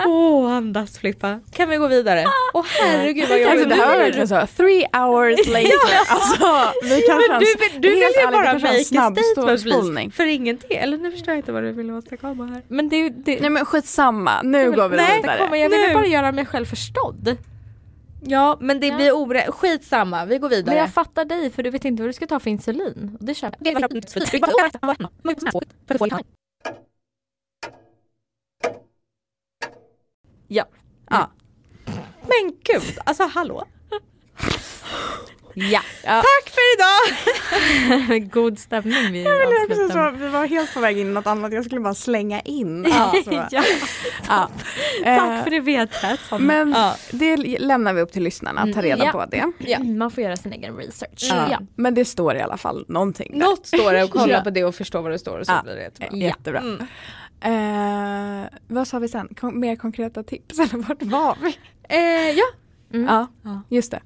Åh 0.07 0.53
andas 0.53 0.99
Filippa. 0.99 1.41
Kan 1.53 1.69
vi 1.69 1.77
gå 1.77 1.87
vidare? 1.89 2.25
Åh 2.55 2.65
herregud 2.81 3.29
vad 3.29 3.39
Alltså, 3.41 3.55
jobbigt. 3.55 3.69
det 3.69 3.75
här 3.75 3.91
var 3.91 3.97
verkligen 3.97 4.29
så, 4.29 4.47
three 4.57 4.87
hours 4.93 5.47
later. 5.49 5.99
Alltså, 6.09 6.73
vi 6.83 7.03
kanske 7.09 7.31
Men 7.33 7.41
du, 7.41 7.47
vill- 7.47 7.83
du 7.83 7.89
vill 7.89 7.99
ju 7.99 8.27
bara 8.31 8.53
make 8.55 8.69
en 8.69 8.81
a 8.81 8.85
snabb 8.85 9.19
statement 9.19 9.63
please. 9.63 10.11
För 10.17 10.27
ingenting. 10.27 10.77
Eller 10.77 10.99
nu 10.99 11.11
förstår 11.11 11.29
jag 11.33 11.39
inte 11.39 11.53
vad 11.53 11.63
du 11.63 11.73
vill 11.73 11.91
åstadkomma 11.91 12.47
här. 12.47 12.63
Men 12.69 12.89
det, 12.89 13.09
det, 13.09 13.41
Nej 13.41 13.51
men 13.51 13.65
skitsamma, 13.65 14.43
nu 14.43 14.73
går 14.73 14.89
vi 14.89 14.97
Nej, 14.97 15.21
vidare. 15.21 15.39
kommer, 15.39 15.57
jag 15.57 15.69
ville 15.71 15.89
Nu. 15.89 15.95
bara 15.95 16.07
göra 16.07 16.33
mig 16.33 16.47
själv 16.47 16.65
förstådd. 16.67 17.37
Ja 18.23 18.57
men 18.61 18.81
det 18.81 18.87
Ja. 18.87 18.97
blir 18.97 19.13
orätt. 19.17 19.55
Skitsamma, 19.55 20.25
vi 20.25 20.39
går 20.39 20.49
vidare. 20.49 20.67
Men 20.75 20.77
jag 20.79 20.93
fattar 20.93 21.25
dig 21.25 21.51
för 21.51 21.63
du 21.63 21.71
vet 21.71 21.85
inte 21.85 22.03
vad 22.03 22.09
du 22.09 22.13
ska 22.13 22.27
ta 22.27 22.41
för 22.41 22.51
insulin. 22.51 23.17
Det 23.21 23.35
köper 23.35 23.59
jag. 26.01 26.21
Ja. 30.53 30.65
Ja. 31.11 31.31
Men 32.23 32.53
gud, 32.65 32.99
alltså 33.05 33.23
hallå. 33.27 33.65
Ja. 35.55 35.81
Tack 36.05 36.51
för 36.55 36.75
idag! 36.75 38.31
God 38.31 38.59
stämning 38.59 39.13
vi 39.13 39.23
Jag 39.25 39.43
avslutar 39.43 40.11
så, 40.11 40.17
vi 40.19 40.29
var 40.29 40.47
helt 40.47 40.75
på 40.75 40.81
väg 40.81 40.99
in 40.99 41.07
i 41.07 41.11
något 41.11 41.27
annat, 41.27 41.53
jag 41.53 41.65
skulle 41.65 41.81
bara 41.81 41.95
slänga 41.95 42.41
in. 42.41 42.81
med. 42.81 42.93
Alltså, 42.93 43.33
ja. 43.51 43.65
ja. 44.29 44.51
Tack 45.05 45.07
Eh, 45.07 45.45
för 45.45 45.51
det 45.51 45.61
vetet. 45.61 46.21
Men 46.39 46.73
Ja. 46.73 46.95
det 47.11 47.37
lämnar 47.61 47.93
vi 47.93 48.01
upp 48.01 48.13
till 48.13 48.23
lyssnarna 48.23 48.61
att 48.61 48.73
ta 48.73 48.83
reda 48.83 49.05
Ja. 49.05 49.13
på 49.13 49.25
det. 49.31 49.45
Ja. 49.59 49.79
Man 49.79 50.11
får 50.11 50.25
göra 50.25 50.37
sin 50.37 50.53
egen 50.53 50.77
research. 50.77 51.29
Ja. 51.31 51.47
Ja. 51.51 51.59
Men 51.77 51.95
det 51.95 52.05
står 52.05 52.37
i 52.37 52.41
alla 52.41 52.57
fall 52.57 52.85
någonting 52.89 53.39
där. 53.39 53.47
Något 53.47 53.67
står 53.67 53.93
det 53.93 54.05
och 54.05 54.11
kolla 54.11 54.33
Ja. 54.33 54.41
på 54.41 54.51
det 54.51 54.65
och 54.65 54.75
förstå 54.75 55.01
vad 55.03 55.11
det 55.13 55.19
står 55.19 55.39
och 55.39 55.47
så 55.47 55.53
Ja. 55.53 55.63
blir 55.63 55.75
det 55.75 55.83
jättebra. 55.83 56.17
Jättebra. 56.19 56.61
Mm. 56.61 56.87
Eh, 57.41 58.59
vad 58.67 58.89
sa 58.89 58.99
vi 58.99 59.09
sen? 59.09 59.29
Kon- 59.41 59.61
mer 59.61 59.77
konkreta 59.77 60.23
tips 60.23 60.59
eller 60.59 60.77
vart 60.89 61.03
var 61.03 61.37
vi? 61.43 61.59
Eh, 61.89 62.31
ja. 62.39 62.45
Mm. 62.95 63.07
Ja, 63.07 63.27
just 63.69 63.91
det. 63.91 64.01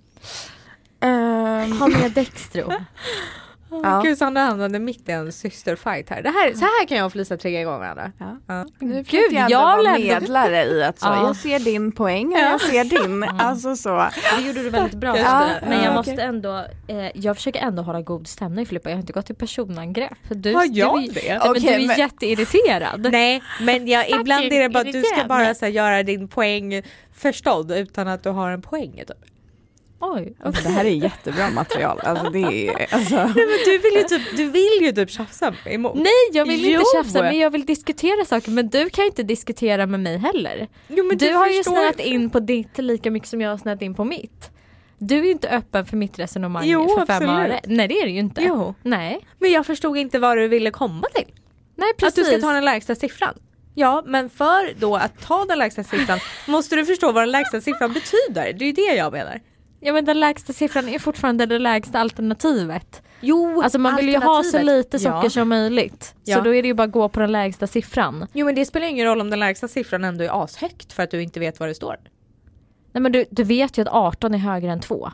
Ehm, 1.00 1.72
Ha 1.72 1.88
med 1.88 2.12
Dextro. 2.12 2.72
Ja. 3.82 4.00
Gud 4.04 4.18
Sandra 4.18 4.40
hamnade 4.42 4.78
mitt 4.78 5.08
i 5.08 5.12
en 5.12 5.32
systerfight 5.32 6.10
här. 6.10 6.22
Det 6.22 6.28
här. 6.28 6.52
Så 6.54 6.60
här 6.60 6.86
kan 6.86 6.96
jag 6.98 7.06
och 7.06 7.12
Felicia 7.12 7.36
trigga 7.36 7.60
igång 7.60 7.78
varandra. 7.78 8.12
Ja. 8.18 8.36
Ja. 8.48 8.64
Nu 8.78 9.02
Gud, 9.08 9.32
jag 9.32 9.50
jag 9.50 9.76
vara 9.76 9.98
medlare 9.98 10.64
i 10.64 10.84
att 10.84 10.98
så, 10.98 11.06
Ja. 11.06 11.26
jag 11.26 11.36
ser 11.36 11.58
din 11.58 11.92
poäng 11.92 12.32
och 12.32 12.38
jag 12.38 12.60
ser 12.60 12.84
din. 12.84 13.22
Alltså 13.22 13.76
så. 13.76 14.08
Det 14.38 14.46
gjorde 14.46 14.62
du 14.62 14.70
väldigt 14.70 14.94
bra. 14.98 15.18
Ja. 15.18 15.46
Men 15.62 15.72
jag 15.78 15.84
ja, 15.84 15.94
måste 15.94 16.22
ändå, 16.22 16.56
eh, 16.88 17.10
jag 17.14 17.36
försöker 17.36 17.60
ändå 17.60 17.82
hålla 17.82 18.00
god 18.02 18.28
stämning 18.28 18.66
Filippa. 18.66 18.88
Jag 18.90 18.96
har 18.96 19.00
inte 19.00 19.12
gått 19.12 19.26
till 19.26 19.34
personangrepp. 19.34 20.12
Du, 20.28 20.54
Har 20.54 20.66
jag 20.72 21.02
du, 21.02 21.06
det? 21.06 21.20
Nej, 21.28 21.38
men 21.40 21.50
Okej, 21.50 21.62
du 21.62 21.68
är 21.84 21.86
men- 21.86 21.98
jätteirriterad. 21.98 23.08
Nej 23.12 23.42
men 23.60 23.88
jag, 23.88 24.10
ibland 24.10 24.44
är 24.52 24.60
det 24.62 24.68
bara 24.68 24.80
att 24.80 24.92
du 24.92 25.02
ska 25.02 25.24
bara 25.28 25.54
så 25.54 25.64
här, 25.64 25.72
göra 25.72 26.02
din 26.02 26.28
poäng 26.28 26.82
förstådd 27.14 27.72
utan 27.72 28.08
att 28.08 28.22
du 28.22 28.30
har 28.30 28.50
en 28.50 28.62
poäng. 28.62 28.92
Typ. 29.06 29.10
Oj. 30.12 30.36
Alltså, 30.44 30.62
det 30.62 30.68
här 30.68 30.84
är 30.84 30.88
jättebra 30.90 31.50
material. 31.50 32.00
Alltså, 32.00 32.30
det 32.30 32.38
är, 32.68 32.94
alltså. 32.94 33.14
Nej, 33.14 33.26
men 33.34 33.58
du 33.64 33.78
vill 33.78 33.94
ju 33.94 34.02
typ, 34.02 34.36
du 34.36 34.50
vill 34.50 34.78
ju 34.80 34.92
typ 34.92 35.10
tjafsa 35.10 35.54
emot. 35.64 35.94
Nej 35.94 36.06
jag 36.32 36.46
vill 36.46 36.64
Jo. 36.64 36.70
inte 36.70 36.84
tjafsa 36.96 37.22
men 37.22 37.38
jag 37.38 37.50
vill 37.50 37.66
diskutera 37.66 38.24
saker 38.24 38.50
men 38.50 38.68
du 38.68 38.90
kan 38.90 39.04
inte 39.04 39.22
diskutera 39.22 39.86
med 39.86 40.00
mig 40.00 40.18
heller. 40.18 40.68
Jo, 40.88 41.04
men 41.04 41.18
Du, 41.18 41.32
har 41.32 41.46
ju 41.48 41.52
förstår- 41.56 41.72
snöat 41.72 42.00
in 42.00 42.30
på 42.30 42.40
ditt 42.40 42.78
lika 42.78 43.10
mycket 43.10 43.28
som 43.28 43.40
jag 43.40 43.50
har 43.50 43.58
snöat 43.58 43.82
in 43.82 43.94
på 43.94 44.04
mitt. 44.04 44.50
Du 44.98 45.18
är 45.18 45.30
inte 45.30 45.48
öppen 45.48 45.86
för 45.86 45.96
mitt 45.96 46.18
resonemang 46.18 46.62
Jo, 46.66 46.88
för 46.88 47.06
fem 47.06 47.16
absolut. 47.16 47.30
öre. 47.30 47.60
Nej 47.64 47.88
det 47.88 48.00
är 48.00 48.04
du 48.06 48.10
ju 48.12 48.18
inte. 48.18 48.42
Jo. 48.42 48.74
Nej. 48.82 49.26
Men 49.38 49.52
jag 49.52 49.66
förstod 49.66 49.96
inte 49.96 50.18
vad 50.18 50.36
du 50.36 50.48
ville 50.48 50.70
komma 50.70 51.06
till. 51.14 51.34
Nej 51.76 51.92
precis. 51.98 52.18
Att 52.18 52.24
du 52.24 52.38
ska 52.38 52.40
ta 52.48 52.52
den 52.52 52.64
lägsta 52.64 52.94
siffran. 52.94 53.34
Ja 53.74 54.02
men 54.06 54.30
för 54.30 54.80
då 54.80 54.96
att 54.96 55.20
ta 55.20 55.44
den 55.44 55.58
lägsta 55.58 55.84
siffran 55.84 56.18
måste 56.48 56.76
du 56.76 56.86
förstå 56.86 57.12
vad 57.12 57.22
den 57.22 57.30
lägsta 57.30 57.60
siffran 57.60 57.92
betyder. 57.92 58.52
Det 58.52 58.64
är 58.64 58.66
ju 58.66 58.72
det 58.72 58.94
jag 58.96 59.12
menar. 59.12 59.40
Ja 59.84 59.92
men 59.92 60.04
den 60.04 60.20
lägsta 60.20 60.52
siffran 60.52 60.88
är 60.88 60.98
fortfarande 60.98 61.46
det 61.46 61.58
lägsta 61.58 61.98
alternativet. 61.98 63.02
Jo, 63.20 63.62
Alltså 63.62 63.78
man 63.78 63.96
vill 63.96 64.08
ju 64.08 64.16
ha 64.18 64.42
så 64.42 64.62
lite 64.62 64.98
socker 64.98 65.20
ja. 65.24 65.30
som 65.30 65.48
möjligt. 65.48 66.14
Ja. 66.24 66.36
Så 66.36 66.42
då 66.44 66.54
är 66.54 66.62
det 66.62 66.68
ju 66.68 66.74
bara 66.74 66.82
att 66.82 66.92
gå 66.92 67.08
på 67.08 67.20
den 67.20 67.32
lägsta 67.32 67.66
siffran. 67.66 68.26
Jo 68.32 68.46
men 68.46 68.54
det 68.54 68.64
spelar 68.64 68.86
ingen 68.86 69.06
roll 69.06 69.20
om 69.20 69.30
den 69.30 69.40
lägsta 69.40 69.68
siffran 69.68 70.04
ändå 70.04 70.24
är 70.24 70.44
ashögt 70.44 70.92
för 70.92 71.02
att 71.02 71.10
du 71.10 71.22
inte 71.22 71.40
vet 71.40 71.60
vad 71.60 71.68
det 71.68 71.74
står. 71.74 71.96
Nej 72.92 73.02
men 73.02 73.12
du, 73.12 73.24
du 73.30 73.44
vet 73.44 73.78
ju 73.78 73.82
att 73.82 73.88
18 73.88 74.34
är 74.34 74.38
högre 74.38 74.70
än 74.72 74.80
2. 74.80 75.10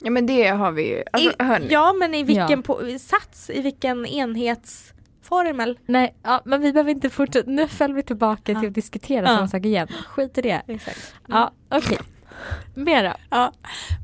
Ja 0.00 0.10
men 0.10 0.26
det 0.26 0.48
har 0.48 0.72
vi 0.72 0.88
ju. 0.88 1.02
Alltså, 1.12 1.30
I, 1.30 1.68
ja 1.70 1.92
men 1.92 2.14
i 2.14 2.22
vilken 2.22 2.50
Ja. 2.50 2.62
på, 2.62 2.80
sats, 2.98 3.50
i 3.50 3.60
vilken 3.60 4.06
enhetsformel? 4.06 5.78
Nej, 5.86 6.14
ja, 6.22 6.42
men 6.44 6.60
vi 6.60 6.72
behöver 6.72 6.90
inte 6.90 7.10
fortsätta. 7.10 7.50
Nu 7.50 7.68
föll 7.68 7.92
vi 7.94 8.02
tillbaka 8.02 8.42
till 8.60 8.68
att 8.68 8.74
diskutera 8.74 9.26
Ja. 9.28 9.36
samma 9.36 9.48
sak 9.48 9.64
igen. 9.64 9.88
Skit 10.06 10.38
i 10.38 10.42
det. 10.42 10.62
Exakt. 10.68 11.14
Ja, 11.28 11.52
okej. 11.70 11.98
Mera. 12.74 13.16
Ja, 13.30 13.52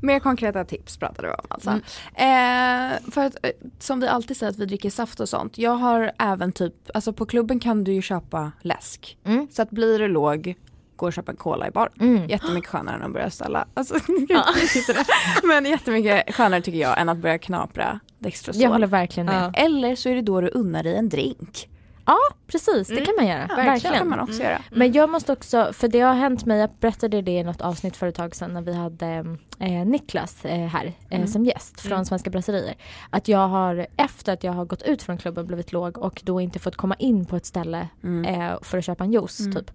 mer 0.01 0.19
konkreta 0.19 0.65
tips 0.65 0.97
pratade 0.97 1.27
vi 1.27 1.33
om 1.33 1.45
alltså. 1.47 1.79
Mm. 2.15 2.93
Eh, 2.93 3.11
för 3.11 3.25
att, 3.25 3.35
eh, 3.43 3.51
som 3.79 3.99
vi 3.99 4.07
alltid 4.07 4.37
säger 4.37 4.51
att 4.51 4.57
vi 4.57 4.65
dricker 4.65 4.89
saft 4.89 5.19
och 5.19 5.29
sånt. 5.29 5.57
Jag 5.57 5.71
har 5.75 6.11
även 6.19 6.51
typ, 6.51 6.73
alltså 6.93 7.13
på 7.13 7.25
klubben 7.25 7.59
kan 7.59 7.83
du 7.83 7.93
ju 7.93 8.01
köpa 8.01 8.51
läsk. 8.61 9.17
Mm. 9.23 9.47
Så 9.51 9.61
att 9.61 9.69
blir 9.69 9.99
det 9.99 10.07
låg, 10.07 10.55
gå 10.95 11.05
och 11.05 11.13
köpa 11.13 11.31
en 11.31 11.37
cola 11.37 11.67
i 11.67 11.71
bar. 11.71 11.89
Mm. 11.99 12.29
Jättemycket 12.29 12.69
skönare 12.69 12.95
än 12.95 13.03
att 13.03 13.13
börja 13.13 13.29
ställa. 13.29 13.67
Alltså, 13.73 13.93
det. 14.27 15.05
Men 15.43 15.65
jättemycket 15.65 16.35
skönare 16.35 16.61
tycker 16.61 16.79
jag 16.79 16.99
än 16.99 17.09
att 17.09 17.17
börja 17.17 17.37
knapra 17.37 17.99
Dextrosol. 18.19 18.61
Jag 18.61 18.69
håller 18.69 18.87
verkligen 18.87 19.25
med. 19.25 19.51
Ja. 19.55 19.61
Eller 19.63 19.95
så 19.95 20.09
är 20.09 20.15
det 20.15 20.21
då 20.21 20.41
du 20.41 20.47
unnar 20.47 20.83
dig 20.83 20.95
en 20.95 21.09
drink. 21.09 21.69
Ja, 22.09 22.17
precis. 22.47 22.87
Det 22.87 23.05
kan 23.05 23.15
man 23.17 23.27
göra. 23.27 23.45
Ja, 23.49 23.55
verkligen. 23.55 23.97
Kan 23.97 24.09
man 24.09 24.19
också 24.19 24.43
göra. 24.43 24.61
Men 24.71 24.91
jag 24.91 25.09
måste 25.09 25.31
också, 25.31 25.73
för 25.73 25.87
det 25.87 25.99
har 25.99 26.13
hänt 26.13 26.45
mig, 26.45 26.59
jag 26.59 26.69
berättade 26.79 27.21
det 27.21 27.31
i 27.31 27.43
något 27.43 27.61
avsnitt 27.61 27.97
för 27.97 28.07
ett 28.07 28.15
tag 28.15 28.35
sedan 28.35 28.53
när 28.53 28.61
vi 28.61 28.73
hade 28.73 29.37
eh, 29.59 29.85
Niklas 29.85 30.45
eh, 30.45 30.67
här 30.67 30.93
eh, 31.09 31.25
som 31.25 31.45
gäst 31.45 31.81
från 31.81 32.05
Svenska 32.05 32.29
Brasserier. 32.29 32.75
Att 33.09 33.27
jag 33.27 33.47
har, 33.47 33.87
efter 33.97 34.33
att 34.33 34.43
jag 34.43 34.53
har 34.53 34.65
gått 34.65 34.81
ut 34.81 35.03
från 35.03 35.17
klubben 35.17 35.47
blivit 35.47 35.71
låg 35.71 35.97
och 35.97 36.21
då 36.25 36.41
inte 36.41 36.59
fått 36.59 36.75
komma 36.75 36.95
in 36.95 37.25
på 37.25 37.35
ett 37.35 37.45
ställe 37.45 37.87
eh, 38.25 38.53
för 38.61 38.77
att 38.77 38.85
köpa 38.85 39.03
en 39.03 39.11
juice 39.13 39.37
typ. 39.37 39.71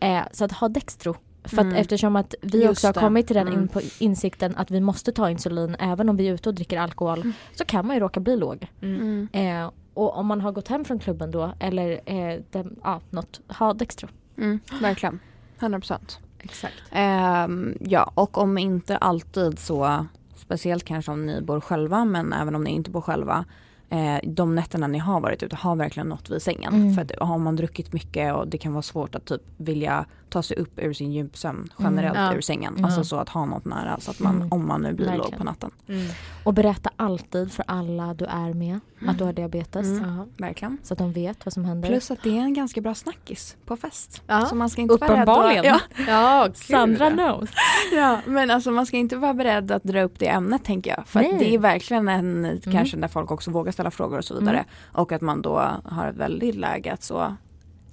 Eh, 0.00 0.22
så 0.32 0.44
att 0.44 0.52
ha 0.52 0.68
Dextro. 0.68 1.16
För 1.44 1.58
att 1.68 1.74
eftersom 1.74 2.16
att 2.16 2.34
vi 2.42 2.58
Just 2.62 2.70
också 2.70 2.86
har 2.86 2.92
det. 2.92 3.00
kommit 3.00 3.26
till 3.26 3.36
den 3.36 3.48
Mm. 3.48 3.62
in 3.74 3.90
insikten 3.98 4.56
att 4.56 4.70
vi 4.70 4.80
måste 4.80 5.12
ta 5.12 5.30
insulin 5.30 5.76
även 5.78 6.08
om 6.08 6.16
vi 6.16 6.28
är 6.28 6.34
ute 6.34 6.48
och 6.48 6.54
dricker 6.54 6.78
alkohol 6.78 7.32
så 7.54 7.64
kan 7.64 7.86
man 7.86 7.96
ju 7.96 8.00
råka 8.00 8.20
bli 8.20 8.36
låg. 8.36 8.66
Mm. 8.82 9.28
Eh, 9.32 9.70
och 9.94 10.16
om 10.16 10.26
man 10.26 10.40
har 10.40 10.52
gått 10.52 10.68
hem 10.68 10.84
från 10.84 10.98
klubben 10.98 11.30
då 11.30 11.52
eller 11.58 12.00
eh, 12.06 12.40
dem, 12.50 12.74
ja, 12.84 13.00
något, 13.10 13.40
ha 13.58 13.72
Dextro. 13.74 14.08
Mm, 14.38 14.60
verkligen. 14.82 15.18
100 15.60 15.80
procent. 15.80 16.18
Exakt. 16.38 16.74
Ehm, 16.90 17.76
ja, 17.80 18.10
och 18.14 18.38
om 18.38 18.58
inte 18.58 18.96
alltid 18.96 19.58
så 19.58 20.06
speciellt 20.36 20.84
kanske 20.84 21.12
om 21.12 21.26
ni 21.26 21.40
bor 21.42 21.60
själva 21.60 22.04
men 22.04 22.32
även 22.32 22.54
om 22.54 22.64
ni 22.64 22.70
inte 22.70 22.90
bor 22.90 23.00
själva 23.00 23.44
eh, 23.90 24.16
de 24.22 24.54
nätterna 24.54 24.86
ni 24.86 24.98
har 24.98 25.20
varit 25.20 25.42
ute 25.42 25.56
har 25.56 25.76
verkligen 25.76 26.08
nått 26.08 26.30
vid 26.30 26.42
sängen. 26.42 26.74
Mm. 26.74 26.94
För 26.94 27.02
att 27.02 27.28
har 27.28 27.38
man 27.38 27.56
druckit 27.56 27.92
mycket 27.92 28.34
och 28.34 28.48
det 28.48 28.58
kan 28.58 28.72
vara 28.72 28.82
svårt 28.82 29.14
att 29.14 29.24
typ 29.24 29.42
vilja 29.56 30.04
ta 30.28 30.42
sig 30.42 30.56
upp 30.56 30.72
ur 30.78 30.92
sin 30.92 31.12
djupsömn 31.12 31.68
generellt 31.78 32.16
Mm, 32.16 32.30
ja. 32.30 32.36
ur 32.36 32.40
sängen. 32.40 32.72
Mm. 32.72 32.84
Alltså 32.84 33.04
så 33.04 33.16
att 33.16 33.28
ha 33.28 33.44
något 33.44 33.64
nära 33.64 34.00
så 34.00 34.10
att 34.10 34.20
man, 34.20 34.36
Mm. 34.36 34.48
om 34.52 34.66
man 34.68 34.82
nu 34.82 34.92
blir 34.92 35.06
låg 35.06 35.14
Verkligen. 35.16 35.38
på 35.38 35.44
natten. 35.44 35.70
Mm. 35.88 36.06
Och 36.44 36.54
berätta 36.54 36.90
alltid 36.96 37.52
för 37.52 37.64
alla 37.68 38.14
du 38.14 38.24
är 38.24 38.54
med 38.54 38.80
att 39.06 39.18
du 39.18 39.24
har 39.24 39.32
diabetes. 39.32 39.86
Mm. 39.86 40.20
Verkligen. 40.38 40.78
Så 40.82 40.94
att 40.94 40.98
de 40.98 41.12
vet 41.12 41.46
vad 41.46 41.52
som 41.52 41.64
händer. 41.64 41.88
Plus 41.88 42.10
att 42.10 42.22
det 42.22 42.38
är 42.38 42.42
en 42.42 42.54
ganska 42.54 42.80
bra 42.80 42.94
snackis 42.94 43.56
på 43.66 43.76
fest. 43.76 44.22
Ja. 44.26 44.46
Så 44.46 44.54
man 44.54 44.70
ska 44.70 44.82
inte 44.82 44.94
vara 44.96 45.12
rädd 45.12 45.22
Uppenbarligen. 45.22 45.74
att, 45.74 45.82
ja, 45.96 46.04
Ja, 46.08 46.44
kul. 46.46 46.54
Sandra 46.54 47.10
knows. 47.10 47.50
ja, 47.92 48.20
men 48.26 48.50
alltså 48.50 48.70
man 48.70 48.86
ska 48.86 48.96
inte 48.96 49.16
vara 49.16 49.34
beredd 49.34 49.70
att 49.70 49.82
dra 49.82 50.02
upp 50.02 50.18
det 50.18 50.26
ämnet 50.28 50.64
tänker 50.64 50.90
jag. 50.96 51.06
För 51.08 51.20
det 51.20 51.54
är 51.54 51.58
verkligen 51.58 52.08
en, 52.08 52.60
kanske 52.72 52.96
där 52.96 53.08
folk 53.08 53.30
också 53.30 53.50
vågar 53.50 53.72
ställa 53.80 53.90
frågor 53.90 54.18
och 54.18 54.24
så 54.24 54.34
vidare. 54.34 54.56
Mm. 54.56 54.68
Och 54.92 55.12
att 55.12 55.20
man 55.20 55.42
då 55.42 55.58
har 55.84 56.06
ett 56.06 56.16
väldigt 56.16 56.54
läge 56.54 56.92
att 56.92 57.02
så 57.02 57.36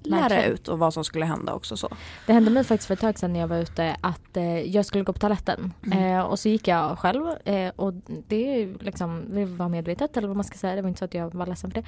lära 0.09 0.45
ut 0.45 0.67
och 0.67 0.79
vad 0.79 0.93
som 0.93 1.03
skulle 1.03 1.25
hända 1.25 1.53
också 1.53 1.77
så. 1.77 1.89
Det 2.25 2.33
hände 2.33 2.51
mig 2.51 2.63
faktiskt 2.63 2.87
för 2.87 2.93
ett 2.93 2.99
tag 2.99 3.19
sedan 3.19 3.33
när 3.33 3.39
jag 3.39 3.47
var 3.47 3.57
ute 3.57 3.95
att 4.01 4.37
eh, 4.37 4.59
jag 4.61 4.85
skulle 4.85 5.03
gå 5.03 5.13
på 5.13 5.19
toaletten. 5.19 5.73
Mm. 5.85 6.15
Eh, 6.17 6.21
och 6.21 6.39
så 6.39 6.49
gick 6.49 6.67
jag 6.67 6.99
själv 6.99 7.27
eh, 7.45 7.71
och 7.75 7.93
det, 8.27 8.67
liksom, 8.79 9.23
det 9.35 9.45
var 9.45 9.69
medvetet 9.69 10.17
eller 10.17 10.27
vad 10.27 10.37
man 10.37 10.43
ska 10.43 10.57
säga. 10.57 10.75
Det 10.75 10.81
var 10.81 10.89
inte 10.89 10.99
så 10.99 11.05
att 11.05 11.13
jag 11.13 11.33
var 11.35 11.45
ledsen 11.45 11.71
för 11.71 11.81
det. 11.81 11.87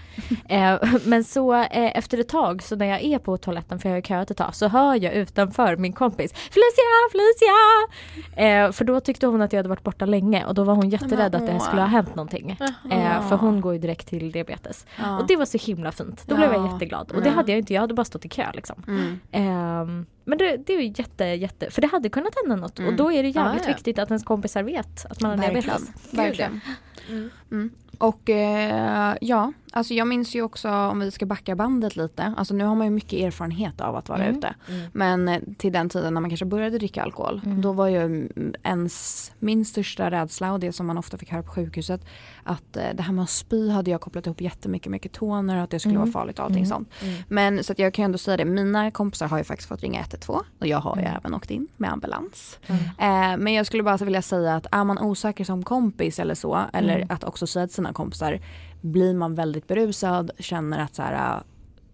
Eh, 0.55 0.79
men 1.05 1.23
så 1.23 1.53
eh, 1.53 1.97
efter 1.97 2.17
ett 2.17 2.29
tag 2.29 2.63
så 2.63 2.75
när 2.75 2.85
jag 2.85 3.01
är 3.03 3.19
på 3.19 3.37
toaletten 3.37 3.79
för 3.79 3.89
jag 3.89 3.95
har 3.95 4.01
köat 4.01 4.31
ett 4.31 4.37
tag 4.37 4.55
så 4.55 4.67
hör 4.67 5.03
jag 5.03 5.13
utanför 5.13 5.77
min 5.77 5.93
kompis 5.93 6.33
Felicia, 6.33 7.09
Felicia! 7.11 8.45
Eh, 8.65 8.71
för 8.71 8.85
då 8.85 8.99
tyckte 8.99 9.27
hon 9.27 9.41
att 9.41 9.53
jag 9.53 9.57
hade 9.59 9.69
varit 9.69 9.83
borta 9.83 10.05
länge 10.05 10.45
och 10.45 10.53
då 10.53 10.63
var 10.63 10.75
hon 10.75 10.89
jätterädd 10.89 11.35
att 11.35 11.47
det 11.47 11.59
skulle 11.59 11.81
ha 11.81 11.87
hänt 11.87 12.15
någonting. 12.15 12.57
För 13.29 13.35
hon 13.35 13.61
går 13.61 13.73
ju 13.73 13.79
direkt 13.79 14.07
till 14.07 14.31
diabetes. 14.31 14.85
Ja. 14.99 15.19
Och 15.19 15.27
det 15.27 15.35
var 15.35 15.45
så 15.45 15.57
himla 15.57 15.91
fint. 15.91 16.23
Då 16.25 16.35
blev 16.35 16.53
jag 16.53 16.61
Ja. 16.65 16.73
jätteglad. 16.73 17.11
Och 17.11 17.21
det 17.21 17.29
hade 17.29 17.51
jag 17.51 17.59
inte, 17.59 17.73
jag 17.73 17.81
hade 17.81 17.93
bara 17.93 18.05
stått 18.09 18.25
i 18.25 18.29
kö 18.29 18.51
liksom. 18.53 18.83
Mm. 18.87 19.19
Ehm, 19.31 20.05
men 20.25 20.37
det, 20.37 20.57
det 20.57 20.73
är 20.73 20.81
ju 20.81 20.93
jätte, 20.97 21.23
jätte, 21.25 21.71
för 21.71 21.81
det 21.81 21.87
hade 21.87 22.09
kunnat 22.09 22.33
hända 22.43 22.55
något 22.55 22.79
Mm. 22.79 22.91
och 22.91 22.97
då 22.97 23.11
är 23.11 23.23
det 23.23 23.29
jävligt 23.29 23.63
Ja, 23.63 23.69
ja. 23.69 23.75
viktigt 23.75 23.99
att 23.99 24.09
ens 24.09 24.23
kompisar 24.23 24.63
vet 24.63 25.05
att 25.09 25.21
man 25.21 25.31
har 25.31 25.37
Verkligen. 25.37 25.63
diabetes. 25.63 26.13
Verkligen. 26.13 26.59
Mm. 27.09 27.29
Mm. 27.51 27.69
Och 27.97 28.29
eh, 28.29 29.15
ja, 29.21 29.53
alltså 29.71 29.93
jag 29.93 30.07
minns 30.07 30.35
ju 30.35 30.41
också 30.41 30.69
om 30.69 30.99
vi 30.99 31.11
ska 31.11 31.25
backa 31.25 31.55
bandet 31.55 31.95
lite. 31.95 32.33
Alltså 32.37 32.53
nu 32.53 32.63
har 32.65 32.75
man 32.75 32.87
ju 32.87 32.91
mycket 32.91 33.13
erfarenhet 33.19 33.81
av 33.81 33.95
att 33.95 34.09
vara 34.09 34.23
Mm. 34.23 34.37
ute. 34.37 34.55
Mm. 34.69 34.81
Men 34.93 35.27
eh, 35.27 35.41
till 35.57 35.71
den 35.73 35.89
tiden 35.89 36.13
när 36.13 36.21
man 36.21 36.29
kanske 36.29 36.45
började 36.45 36.77
dricka 36.77 37.03
alkohol. 37.03 37.41
Mm. 37.45 37.61
Då 37.61 37.71
var 37.73 37.87
ju 37.87 38.29
ens, 38.63 39.31
min 39.39 39.65
största 39.65 40.11
rädsla 40.11 40.53
och 40.53 40.59
det 40.59 40.71
som 40.73 40.87
man 40.87 40.97
ofta 40.97 41.17
fick 41.17 41.31
höra 41.31 41.43
på 41.43 41.51
sjukhuset. 41.51 42.05
Att 42.43 42.77
eh, 42.77 42.83
det 42.95 43.03
här 43.03 43.13
med 43.13 43.23
att 43.23 43.29
spy 43.29 43.69
hade 43.69 43.91
jag 43.91 44.01
kopplat 44.01 44.25
ihop 44.25 44.41
jättemycket 44.41 44.91
med 44.91 45.03
ketoner 45.03 45.57
och 45.57 45.63
att 45.63 45.69
det 45.69 45.79
skulle 45.79 45.95
Mm. 45.95 46.11
vara 46.11 46.11
farligt 46.21 46.39
och 46.39 46.45
allting 46.45 46.57
Mm. 46.63 46.69
sånt. 46.69 46.89
Mm. 47.01 47.15
Men 47.27 47.63
så 47.63 47.71
att 47.71 47.79
jag 47.79 47.93
kan 47.93 48.03
ju 48.03 48.05
ändå 48.05 48.17
säga 48.17 48.37
det, 48.37 48.45
mina 48.45 48.91
kompisar 48.91 49.27
har 49.27 49.37
ju 49.37 49.43
faktiskt 49.43 49.69
fått 49.69 49.81
ringa 49.81 49.99
112 50.01 50.43
och 50.59 50.67
jag 50.67 50.79
har 50.79 50.95
ju 50.97 51.01
även 51.03 51.33
åkt 51.33 51.51
in 51.51 51.67
med 51.77 51.91
ambulans. 51.91 52.59
Eh, 52.67 53.37
men 53.37 53.53
jag 53.53 53.65
skulle 53.65 53.83
bara 53.83 53.97
vilja 53.97 54.21
säga 54.21 54.55
att 54.55 54.65
är 54.71 54.83
man 54.83 54.97
osäker 54.99 55.43
som 55.43 55.63
kompis 55.63 56.19
eller 56.19 56.35
så, 56.35 56.61
eller 56.73 57.05
att 57.09 57.23
också 57.23 57.47
säga 57.47 57.67
till 57.67 57.75
sina 57.75 57.93
kompisar, 57.93 58.39
blir 58.81 59.13
man 59.13 59.35
väldigt 59.35 59.67
berusad, 59.67 60.31
känner 60.39 60.79
att 60.79 60.95
så 60.95 61.01
här, 61.01 61.41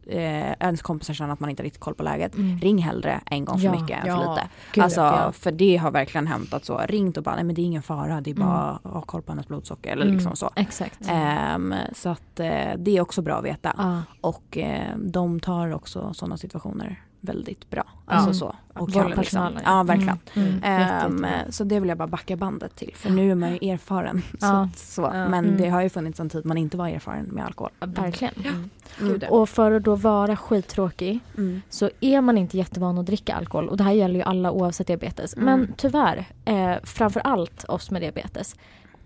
eh, 0.07 0.51
ens 0.59 0.81
kompisar 0.81 1.13
känner 1.13 1.33
att 1.33 1.39
man 1.39 1.49
inte 1.49 1.61
har 1.61 1.65
riktigt 1.65 1.81
koll 1.81 1.93
på 1.95 2.03
läget, 2.03 2.35
Mm. 2.35 2.59
ring 2.59 2.77
hellre 2.77 3.21
en 3.25 3.45
gång 3.45 3.57
för 3.59 3.65
Ja, 3.65 3.71
mycket 3.81 3.97
än 3.97 4.01
för 4.01 4.23
ja. 4.23 4.33
lite. 4.35 4.47
Gud, 4.73 4.83
alltså, 4.83 5.01
ja. 5.01 5.31
För 5.31 5.51
det 5.51 5.77
har 5.77 5.91
verkligen 5.91 6.27
hänt 6.27 6.53
att 6.53 6.65
så 6.65 6.77
ringt 6.87 7.17
och 7.17 7.23
bara, 7.23 7.35
nej 7.35 7.43
men 7.43 7.55
det 7.55 7.61
är 7.61 7.63
ingen 7.65 7.81
fara, 7.81 8.21
det 8.21 8.31
är 8.31 8.35
bara 8.35 8.79
att 8.83 8.91
ha 8.93 9.01
koll 9.01 9.21
på 9.21 9.31
hennes 9.31 9.47
blodsocker 9.47 9.91
eller 9.91 10.05
liksom 10.05 10.27
Mm, 10.27 10.35
så. 10.35 10.49
Exakt. 10.55 10.99
Ehm, 11.09 11.73
så 11.93 12.09
att 12.09 12.39
eh, 12.39 12.47
det 12.77 12.97
är 12.97 13.01
också 13.01 13.21
bra 13.21 13.35
att 13.35 13.45
veta. 13.45 13.73
Ja. 13.77 14.01
Och 14.21 14.57
eh, 14.57 14.97
de 14.97 15.39
tar 15.39 15.73
också 15.73 16.13
sådana 16.13 16.37
situationer 16.37 17.01
väldigt 17.25 17.69
bra. 17.69 17.83
Alltså 18.05 18.29
Ja. 18.29 18.33
så. 18.33 18.55
Och 18.81 18.93
kan 18.93 19.05
liksom, 19.05 19.23
personal, 19.23 19.59
ja 19.65 19.83
verkligen. 19.83 20.17
Mm. 20.33 20.47
Mm. 20.63 20.81
Jättebra. 20.81 21.29
så 21.49 21.63
det 21.63 21.79
vill 21.79 21.89
jag 21.89 21.97
bara 21.97 22.07
backa 22.07 22.35
bandet 22.35 22.75
till 22.75 22.91
för 22.95 23.09
nu 23.09 23.31
är 23.31 23.35
man 23.35 23.57
ju 23.57 23.69
erfaren. 23.71 24.21
Så, 24.31 24.45
Ja. 24.45 24.69
så. 24.75 25.01
Ja. 25.01 25.11
Men 25.29 25.45
Mm. 25.45 25.57
det 25.57 25.69
har 25.69 25.81
ju 25.81 25.89
funnits 25.89 26.19
en 26.19 26.29
tid 26.29 26.45
man 26.45 26.57
inte 26.57 26.77
var 26.77 26.87
erfaren 26.87 27.25
med 27.25 27.45
alkohol. 27.45 27.71
Verkligen. 27.79 28.33
Mm. 28.45 28.69
Mm. 29.01 29.21
Och 29.29 29.49
för 29.49 29.71
att 29.71 29.83
då 29.83 29.95
vara 29.95 30.35
skittråkig 30.35 31.19
Mm. 31.37 31.61
så 31.69 31.89
är 32.01 32.21
man 32.21 32.37
inte 32.37 32.57
jättevan 32.57 32.97
att 32.97 33.05
dricka 33.05 33.35
alkohol 33.35 33.69
och 33.69 33.77
det 33.77 33.83
här 33.83 33.91
gäller 33.91 34.15
ju 34.15 34.21
alla 34.21 34.51
oavsett 34.51 34.87
diabetes. 34.87 35.33
Mm. 35.37 35.45
Men 35.45 35.73
tyvärr, 35.77 36.25
eh, 36.45 36.73
framför 36.83 37.19
allt 37.19 37.63
oss 37.63 37.91
med 37.91 38.01
diabetes, 38.01 38.55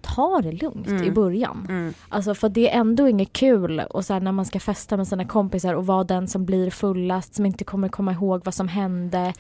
ta 0.02 0.42
det 0.44 0.52
lugnt 0.52 0.88
Mm. 0.88 1.04
i 1.04 1.12
början. 1.12 1.66
Mm. 1.70 1.94
Alltså 2.10 2.36
för 2.36 2.50
det 2.50 2.70
är 2.74 2.80
ändå 2.80 3.08
inget 3.10 3.34
kul 3.34 3.80
och 3.80 4.06
så 4.06 4.14
här 4.14 4.20
när 4.20 4.32
man 4.32 4.46
ska 4.46 4.60
festa 4.60 4.98
med 4.98 5.08
sina 5.08 5.26
kompisar 5.26 5.74
och 5.74 5.86
vara 5.86 6.04
den 6.04 6.28
som 6.28 6.46
blir 6.46 6.70
fullast 6.70 7.36
som 7.36 7.46
inte 7.46 7.64
kommer 7.64 7.90
komma 7.90 8.12
ihåg 8.12 8.42
vad 8.46 8.54
som 8.54 8.68
hände. 8.68 9.34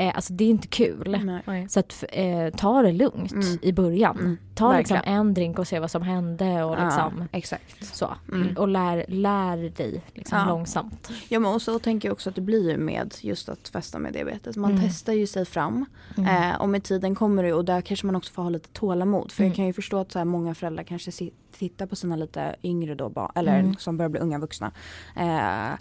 Eh, 0.00 0.12
alltså 0.14 0.32
det 0.32 0.44
är 0.44 0.48
inte 0.48 0.68
kul. 0.68 1.40
Nej. 1.46 1.68
Så 1.68 1.80
att 1.80 2.04
eh, 2.12 2.50
ta 2.56 2.82
det 2.82 2.92
lugnt 2.92 3.32
Mm. 3.32 3.58
i 3.62 3.72
början. 3.72 4.18
Mm. 4.18 4.36
Ta 4.54 4.76
liksom 4.78 4.98
en 5.04 5.34
drink 5.34 5.58
och 5.58 5.68
se 5.68 5.78
vad 5.80 5.90
som 5.90 6.02
hände 6.02 6.64
och 6.64 6.70
liksom 6.84 7.12
Ja, 7.32 7.38
exakt. 7.38 7.94
så. 7.96 8.10
Mm. 8.32 8.56
Och 8.56 8.68
lär, 8.68 9.04
lär 9.08 9.56
dig 9.76 10.02
liksom 10.14 10.38
Ja. 10.38 10.44
långsamt. 10.48 11.10
Ja 11.28 11.38
men 11.40 11.54
och 11.54 11.62
så 11.62 11.78
tänker 11.78 12.08
jag 12.08 12.12
också 12.12 12.28
att 12.28 12.34
det 12.34 12.40
blir 12.40 12.70
ju 12.70 12.76
med 12.76 13.14
just 13.20 13.48
att 13.48 13.68
festa 13.68 13.98
med 13.98 14.12
diabetes. 14.12 14.56
Man 14.56 14.70
Mm. 14.70 14.82
testar 14.84 15.12
ju 15.12 15.26
sig 15.26 15.44
fram 15.44 15.86
Mm. 16.16 16.50
eh, 16.50 16.60
och 16.60 16.68
med 16.68 16.82
tiden 16.84 17.14
kommer 17.14 17.42
det 17.42 17.52
och 17.52 17.64
där 17.64 17.80
kanske 17.80 18.06
man 18.06 18.16
också 18.16 18.32
får 18.32 18.42
ha 18.42 18.50
lite 18.50 18.68
tålamod. 18.68 19.32
För 19.32 19.42
Mm. 19.42 19.48
jag 19.50 19.56
kan 19.56 19.66
ju 19.66 19.72
förstå 19.72 19.98
att 19.98 20.12
så 20.12 20.18
här, 20.18 20.24
många 20.24 20.54
föräldrar 20.54 20.84
kanske 20.84 21.10
tittar 21.58 21.86
på 21.86 21.96
sina 21.96 22.16
lite 22.16 22.56
yngre 22.62 22.94
då, 22.94 23.08
ba- 23.08 23.32
eller 23.34 23.58
Mm. 23.58 23.76
som 23.76 23.96
börjar 23.96 24.08
bli 24.10 24.20
unga 24.20 24.38
vuxna. 24.38 24.70
Eh, 25.16 25.78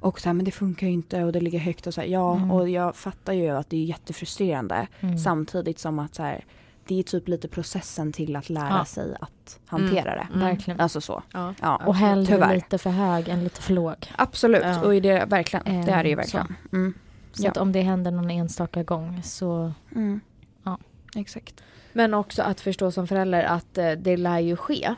och 0.00 0.20
så 0.20 0.28
här, 0.28 0.34
men 0.34 0.44
det 0.44 0.50
funkar 0.50 0.86
ju 0.86 0.92
inte 0.92 1.24
och 1.24 1.32
det 1.32 1.40
ligger 1.40 1.58
högt 1.58 1.86
och 1.86 1.94
så 1.94 2.00
här, 2.00 2.08
ja 2.08 2.36
Mm. 2.36 2.50
och 2.50 2.68
jag 2.68 2.96
fattar 2.96 3.32
ju 3.32 3.48
att 3.50 3.70
det 3.70 3.76
är 3.76 3.84
jättefrustrerande. 3.84 4.86
Mm. 5.00 5.18
Samtidigt 5.18 5.78
som 5.78 5.98
att 5.98 6.14
så 6.14 6.22
här, 6.22 6.44
det 6.86 6.98
är 6.98 7.02
typ 7.02 7.28
lite 7.28 7.48
processen 7.48 8.12
till 8.12 8.36
att 8.36 8.50
lära 8.50 8.68
Ja. 8.78 8.84
sig 8.84 9.16
att 9.20 9.58
hantera 9.66 10.14
det. 10.14 10.26
Mm. 10.34 10.40
Verkligen. 10.40 10.80
Alltså 10.80 11.00
så. 11.00 11.22
Ja. 11.32 11.54
Ja, 11.62 11.80
Och 11.86 11.94
hellre 11.94 12.26
tyvärr. 12.26 12.54
lite 12.54 12.78
för 12.78 12.90
hög 12.90 13.28
än 13.28 13.44
lite 13.44 13.62
för 13.62 13.72
låg. 13.72 13.94
Absolut, 14.16 14.62
Ja. 14.64 14.82
och 14.82 15.02
det 15.02 15.08
är 15.08 15.26
verkligen, 15.26 15.84
det 15.86 15.92
är 15.92 16.02
det 16.02 16.08
ju 16.08 16.12
Eh, 16.12 16.16
verkligen. 16.16 16.54
Mm. 16.72 16.94
Så 17.32 17.44
Ja. 17.44 17.50
att 17.50 17.56
om 17.56 17.72
det 17.72 17.80
händer 17.82 18.10
någon 18.10 18.30
enstaka 18.30 18.82
gång 18.82 19.22
så 19.22 19.72
Mm. 19.94 20.20
Ja. 20.64 20.78
Exakt. 21.16 21.62
Men 21.92 22.14
också 22.14 22.42
att 22.42 22.60
förstå 22.60 22.90
som 22.90 23.06
förälder 23.06 23.42
att 23.44 23.78
eh, 23.78 23.90
det 23.92 24.16
lär 24.16 24.38
ju 24.38 24.56
ske. 24.56 24.94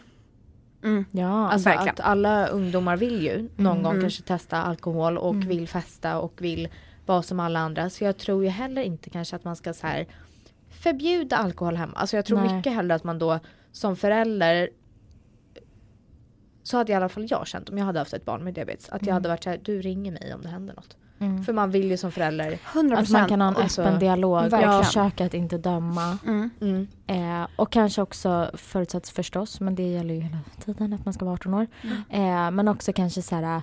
Mm. 0.82 1.04
ja. 1.10 1.50
Alltså 1.50 1.68
verkligen. 1.68 1.94
att 1.94 2.00
alla 2.00 2.46
ungdomar 2.46 2.96
vill 2.96 3.22
ju 3.22 3.48
någon 3.56 3.66
Mm. 3.72 3.82
gång 3.82 3.92
Mm. 3.92 4.02
kanske 4.02 4.22
testa 4.22 4.62
alkohol 4.62 5.18
och 5.18 5.34
Mm. 5.34 5.48
vill 5.48 5.68
festa 5.68 6.18
och 6.18 6.32
vill 6.42 6.68
vara 7.06 7.22
som 7.22 7.40
alla 7.40 7.58
andra. 7.60 7.90
Så 7.90 8.04
jag 8.04 8.16
tror 8.18 8.44
ju 8.44 8.48
heller 8.50 8.82
inte 8.82 9.10
kanske 9.10 9.36
att 9.36 9.44
man 9.44 9.56
ska 9.56 9.72
så 9.72 9.86
här 9.86 10.06
förbjuda 10.70 11.36
alkohol 11.36 11.76
hemma. 11.76 11.92
Alltså 11.96 12.16
jag 12.16 12.24
tror 12.24 12.40
Nej. 12.40 12.56
mycket 12.56 12.72
hellre 12.72 12.94
att 12.94 13.04
man 13.04 13.18
då 13.18 13.38
som 13.72 13.96
förälder 13.96 14.68
så 16.62 16.76
hade 16.76 16.92
i 16.92 16.94
alla 16.94 17.08
fall 17.08 17.26
jag 17.30 17.46
känt 17.46 17.68
om 17.68 17.78
jag 17.78 17.84
hade 17.84 17.98
haft 17.98 18.12
ett 18.12 18.24
barn 18.24 18.44
med 18.44 18.54
diabetes. 18.54 18.88
Att 18.88 18.92
jag 18.92 19.02
Mm. 19.02 19.14
hade 19.14 19.28
varit 19.28 19.44
så 19.44 19.50
här, 19.50 19.60
du 19.64 19.80
ringer 19.82 20.12
mig 20.12 20.34
om 20.34 20.42
det 20.42 20.48
händer 20.48 20.74
något. 20.74 20.96
Mm. 21.22 21.44
För 21.44 21.52
man 21.52 21.70
vill 21.70 21.90
ju 21.90 21.96
som 21.96 22.12
förälder 22.12 22.58
100 22.72 22.98
att 22.98 23.10
man 23.10 23.28
kan 23.28 23.40
ha 23.40 23.48
en 23.48 23.56
Alltså, 23.56 23.82
öppen 23.82 23.98
dialog 23.98 24.40
verkligen. 24.42 24.74
och 24.78 24.84
försöka 24.86 25.26
att 25.26 25.34
inte 25.34 25.58
döma. 25.58 26.18
Mm. 26.26 26.50
mm. 26.60 26.88
Eh, 27.06 27.48
och 27.56 27.72
kanske 27.72 28.02
också 28.02 28.50
förutsätts 28.54 29.10
förstås, 29.10 29.60
men 29.60 29.74
det 29.74 29.82
gäller 29.92 30.14
ju 30.14 30.20
hela 30.20 30.38
tiden 30.64 30.92
att 30.92 31.04
man 31.04 31.14
ska 31.14 31.24
vara 31.24 31.34
18 31.34 31.54
år. 31.54 31.66
Mm. 31.82 31.96
Eh, 32.46 32.50
men 32.50 32.68
också 32.68 32.92
kanske 32.92 33.22
så 33.22 33.34
här, 33.36 33.62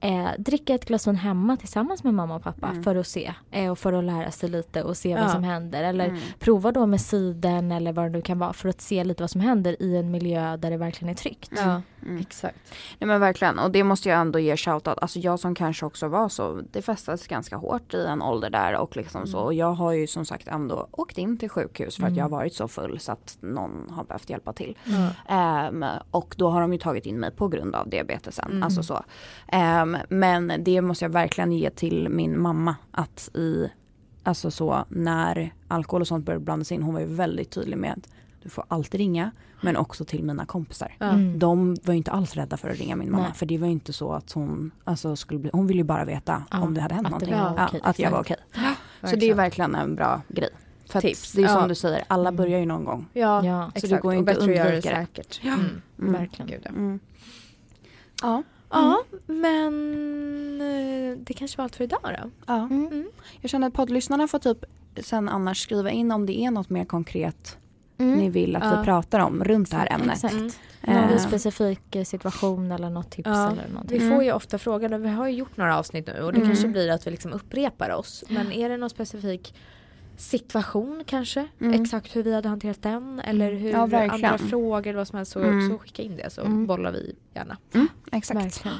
eh, 0.00 0.28
dricka 0.38 0.74
ett 0.74 0.84
glas 0.84 1.06
vin 1.08 1.16
hemma 1.16 1.56
tillsammans 1.56 2.04
med 2.04 2.14
mamma 2.14 2.34
och 2.36 2.42
pappa 2.42 2.68
Mm. 2.68 2.82
för 2.82 2.96
att 2.96 3.06
se. 3.06 3.32
Eh, 3.50 3.70
och 3.70 3.78
för 3.78 3.92
att 3.92 4.04
lära 4.04 4.30
sig 4.30 4.48
lite 4.48 4.82
och 4.82 4.96
se 4.96 5.10
Ja. 5.10 5.20
vad 5.22 5.30
som 5.30 5.44
händer. 5.44 5.84
Eller 5.84 6.04
Mm. 6.08 6.20
prova 6.38 6.72
då 6.72 6.86
med 6.86 7.00
siden 7.00 7.72
eller 7.72 7.92
vad 7.92 8.04
det 8.04 8.08
nu 8.10 8.20
kan 8.22 8.38
vara 8.38 8.52
för 8.52 8.68
att 8.68 8.80
se 8.80 9.04
lite 9.04 9.22
vad 9.22 9.30
som 9.30 9.40
händer 9.40 9.82
i 9.82 9.96
en 9.96 10.10
miljö 10.10 10.56
där 10.56 10.70
det 10.70 10.76
verkligen 10.76 11.10
är 11.12 11.16
tryggt. 11.16 11.52
Ja, 11.56 11.82
Mm. 12.08 12.20
exakt. 12.20 12.74
Nej 12.98 13.08
men 13.08 13.20
verkligen 13.20 13.58
och 13.58 13.70
det 13.70 13.84
måste 13.84 14.08
jag 14.08 14.20
ändå 14.20 14.38
ge 14.38 14.56
shoutout. 14.56 14.98
Alltså 14.98 15.18
jag 15.18 15.40
som 15.40 15.54
kanske 15.54 15.86
också 15.86 16.08
var 16.08 16.28
så, 16.28 16.60
det 16.72 16.82
festades 16.82 17.26
ganska 17.26 17.56
hårt 17.56 17.94
i 17.94 18.04
en 18.06 18.22
ålder 18.22 18.50
där 18.50 18.76
och 18.76 18.96
liksom 18.96 19.26
så. 19.26 19.38
Och 19.38 19.54
jag 19.54 19.72
har 19.72 19.92
ju 19.92 20.06
som 20.06 20.24
sagt 20.24 20.48
ändå 20.48 20.88
åkt 20.90 21.18
in 21.18 21.38
till 21.38 21.48
sjukhus 21.48 21.96
för 21.96 22.02
att 22.02 22.08
Mm. 22.08 22.18
jag 22.18 22.24
har 22.24 22.30
varit 22.30 22.54
så 22.54 22.68
full 22.68 23.00
så 23.00 23.12
att 23.12 23.36
någon 23.40 23.90
har 23.90 24.04
behövt 24.04 24.30
hjälpa 24.30 24.52
till. 24.52 24.76
Ehm, 25.28 25.84
och 26.10 26.34
då 26.38 26.48
har 26.50 26.60
de 26.60 26.72
ju 26.72 26.78
tagit 26.78 27.06
in 27.06 27.20
mig 27.20 27.30
på 27.30 27.48
grund 27.48 27.74
av 27.74 27.88
diabetesen. 27.88 28.50
Mm. 28.50 28.62
Alltså 28.62 28.82
så. 28.82 29.02
Ehm, 29.48 29.96
men 30.08 30.52
det 30.64 30.80
måste 30.80 31.04
jag 31.04 31.10
verkligen 31.10 31.52
ge 31.52 31.70
till 31.70 32.08
min 32.08 32.40
mamma 32.40 32.76
att 32.90 33.30
i, 33.34 33.70
alltså 34.22 34.50
så 34.50 34.84
när 34.88 35.54
alkohol 35.68 36.00
och 36.00 36.08
sånt 36.08 36.24
började 36.24 36.44
blandas 36.44 36.72
in, 36.72 36.82
hon 36.82 36.94
var 36.94 37.00
ju 37.00 37.06
väldigt 37.06 37.50
tydlig 37.50 37.76
med 37.78 37.92
att 37.92 38.08
du 38.48 38.52
får 38.52 38.64
alltid 38.68 38.98
ringa, 38.98 39.30
men 39.60 39.76
också 39.76 40.04
till 40.04 40.22
mina 40.24 40.46
kompisar. 40.46 40.94
Ja. 40.98 41.06
Mm. 41.06 41.38
De 41.38 41.74
var 41.84 41.94
ju 41.94 41.98
inte 41.98 42.10
alls 42.10 42.34
rädda 42.34 42.56
för 42.56 42.70
att 42.70 42.78
ringa 42.78 42.96
min 42.96 43.10
mamma 43.10 43.22
Nej. 43.22 43.32
för 43.34 43.46
det 43.46 43.58
var 43.58 43.66
ju 43.66 43.72
inte 43.72 43.92
så 43.92 44.12
att 44.12 44.32
hon, 44.32 44.70
alltså 44.84 45.16
skulle 45.16 45.40
bli, 45.40 45.50
hon 45.52 45.66
ville 45.66 45.80
ju 45.80 45.84
bara 45.84 46.04
veta 46.04 46.42
Ja, 46.50 46.60
om 46.62 46.74
det 46.74 46.80
hade 46.80 46.94
hänt 46.94 47.06
att 47.06 47.20
det 47.20 47.26
någonting. 47.26 47.54
var 47.54 47.54
ja, 47.62 47.66
okej, 47.68 47.80
att 47.84 47.98
jag 47.98 48.10
var 48.10 48.20
okej. 48.20 48.36
exakt. 48.52 48.80
Så 49.10 49.16
det 49.16 49.30
är 49.30 49.34
verkligen 49.34 49.74
en 49.74 49.94
bra 49.94 50.22
grej 50.28 50.50
För 50.86 51.00
Tips. 51.00 51.32
det 51.32 51.42
är 51.42 51.48
som 51.48 51.60
Ja. 51.62 51.68
du 51.68 51.74
säger, 51.74 52.04
alla 52.08 52.28
Mm. 52.28 52.36
börjar 52.36 52.58
ju 52.58 52.66
någon 52.66 52.84
gång. 52.84 53.06
Ja, 53.12 53.44
Ja. 53.44 53.64
Så 53.66 53.80
det 53.80 53.86
exakt. 53.86 54.02
går 54.02 54.12
ju 54.12 54.16
och 54.18 54.20
inte 54.20 54.32
att 54.32 54.38
bättre 54.38 54.50
att 54.52 54.56
göra 54.58 54.68
det 54.70 54.74
undvika 54.76 54.98
det. 55.00 55.06
säkert. 55.06 55.40
Ja. 55.42 55.52
Mm. 55.54 55.66
Mm. 55.98 56.12
Verkligen. 56.12 56.46
Gud, 56.50 56.60
ja. 56.64 56.70
Mm. 56.70 57.00
Ja. 58.22 58.42
Ja, 58.70 59.02
men 59.26 60.60
eh, 60.60 61.18
det 61.18 61.32
kanske 61.34 61.56
var 61.58 61.62
allt 61.64 61.76
för 61.76 61.84
idag 61.84 62.00
då. 62.02 62.30
ja. 62.46 62.54
Mm. 62.70 63.08
Jag 63.40 63.50
känner 63.50 63.66
att 63.66 63.74
poddlyssnarna 63.74 64.28
får 64.28 64.38
typ 64.38 64.64
sen 65.02 65.28
annars 65.28 65.62
skriva 65.62 65.90
in 65.90 66.10
om 66.12 66.26
det 66.26 66.38
är 66.38 66.50
något 66.50 66.70
mer 66.70 66.84
konkret 66.84 67.56
Mm. 67.98 68.18
ni 68.18 68.30
vill 68.30 68.56
att 68.56 68.64
Ja. 68.64 68.78
vi 68.78 68.84
pratar 68.84 69.20
om 69.20 69.44
runt 69.44 69.70
det 69.70 69.76
här 69.76 69.92
ämnet. 69.92 70.14
Exakt. 70.14 70.34
Mm. 70.34 70.50
Någon 70.86 70.96
Eh, 71.10 71.18
specifik 71.18 71.96
eh, 71.96 72.04
situation 72.04 72.72
eller 72.72 72.90
något 72.90 73.10
tips 73.10 73.26
Ja, 73.28 73.50
eller 73.50 73.68
någonting. 73.68 73.98
Vi 73.98 74.04
Mm. 74.04 74.16
får 74.16 74.24
ju 74.24 74.32
ofta 74.32 74.58
frågan, 74.58 74.92
och 74.92 75.04
vi 75.04 75.08
har 75.08 75.28
ju 75.28 75.34
gjort 75.36 75.56
några 75.56 75.78
avsnitt 75.78 76.06
nu 76.06 76.22
och 76.22 76.32
det 76.32 76.36
Mm. 76.38 76.48
kanske 76.48 76.68
blir 76.68 76.90
att 76.90 77.06
vi 77.06 77.10
liksom 77.10 77.32
upprepar 77.32 77.90
oss. 77.90 78.24
Men 78.28 78.52
är 78.52 78.68
det 78.68 78.76
någon 78.76 78.90
specifik 78.90 79.54
situation 80.16 81.02
kanske? 81.06 81.46
Mm. 81.60 81.82
Exakt 81.82 82.16
hur 82.16 82.22
vi 82.22 82.34
hade 82.34 82.48
hanterat 82.48 82.82
den 82.82 83.20
eller 83.20 83.52
hur 83.52 83.70
Ja, 83.70 83.78
andra 84.10 84.38
frågor 84.38 84.86
eller 84.86 84.96
vad 84.98 85.08
som 85.08 85.16
helst 85.16 85.32
så, 85.32 85.40
Mm. 85.42 85.70
så 85.70 85.78
skicka 85.78 86.02
in 86.02 86.16
det 86.16 86.30
så 86.30 86.40
Mm. 86.40 86.66
bollar 86.66 86.92
vi 86.92 87.14
gärna. 87.34 87.56
Exakt. 88.12 88.40
Verkligen. 88.40 88.76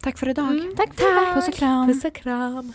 Tack 0.00 0.18
för 0.18 0.28
idag. 0.28 0.48
Mm. 0.48 0.74
Tack 0.76 0.94
för 0.94 1.12
idag. 1.12 1.34
Puss 1.34 1.48
och 1.48 1.54
kram. 1.54 1.86
Puss 1.88 2.04
och 2.04 2.14
kram. 2.14 2.72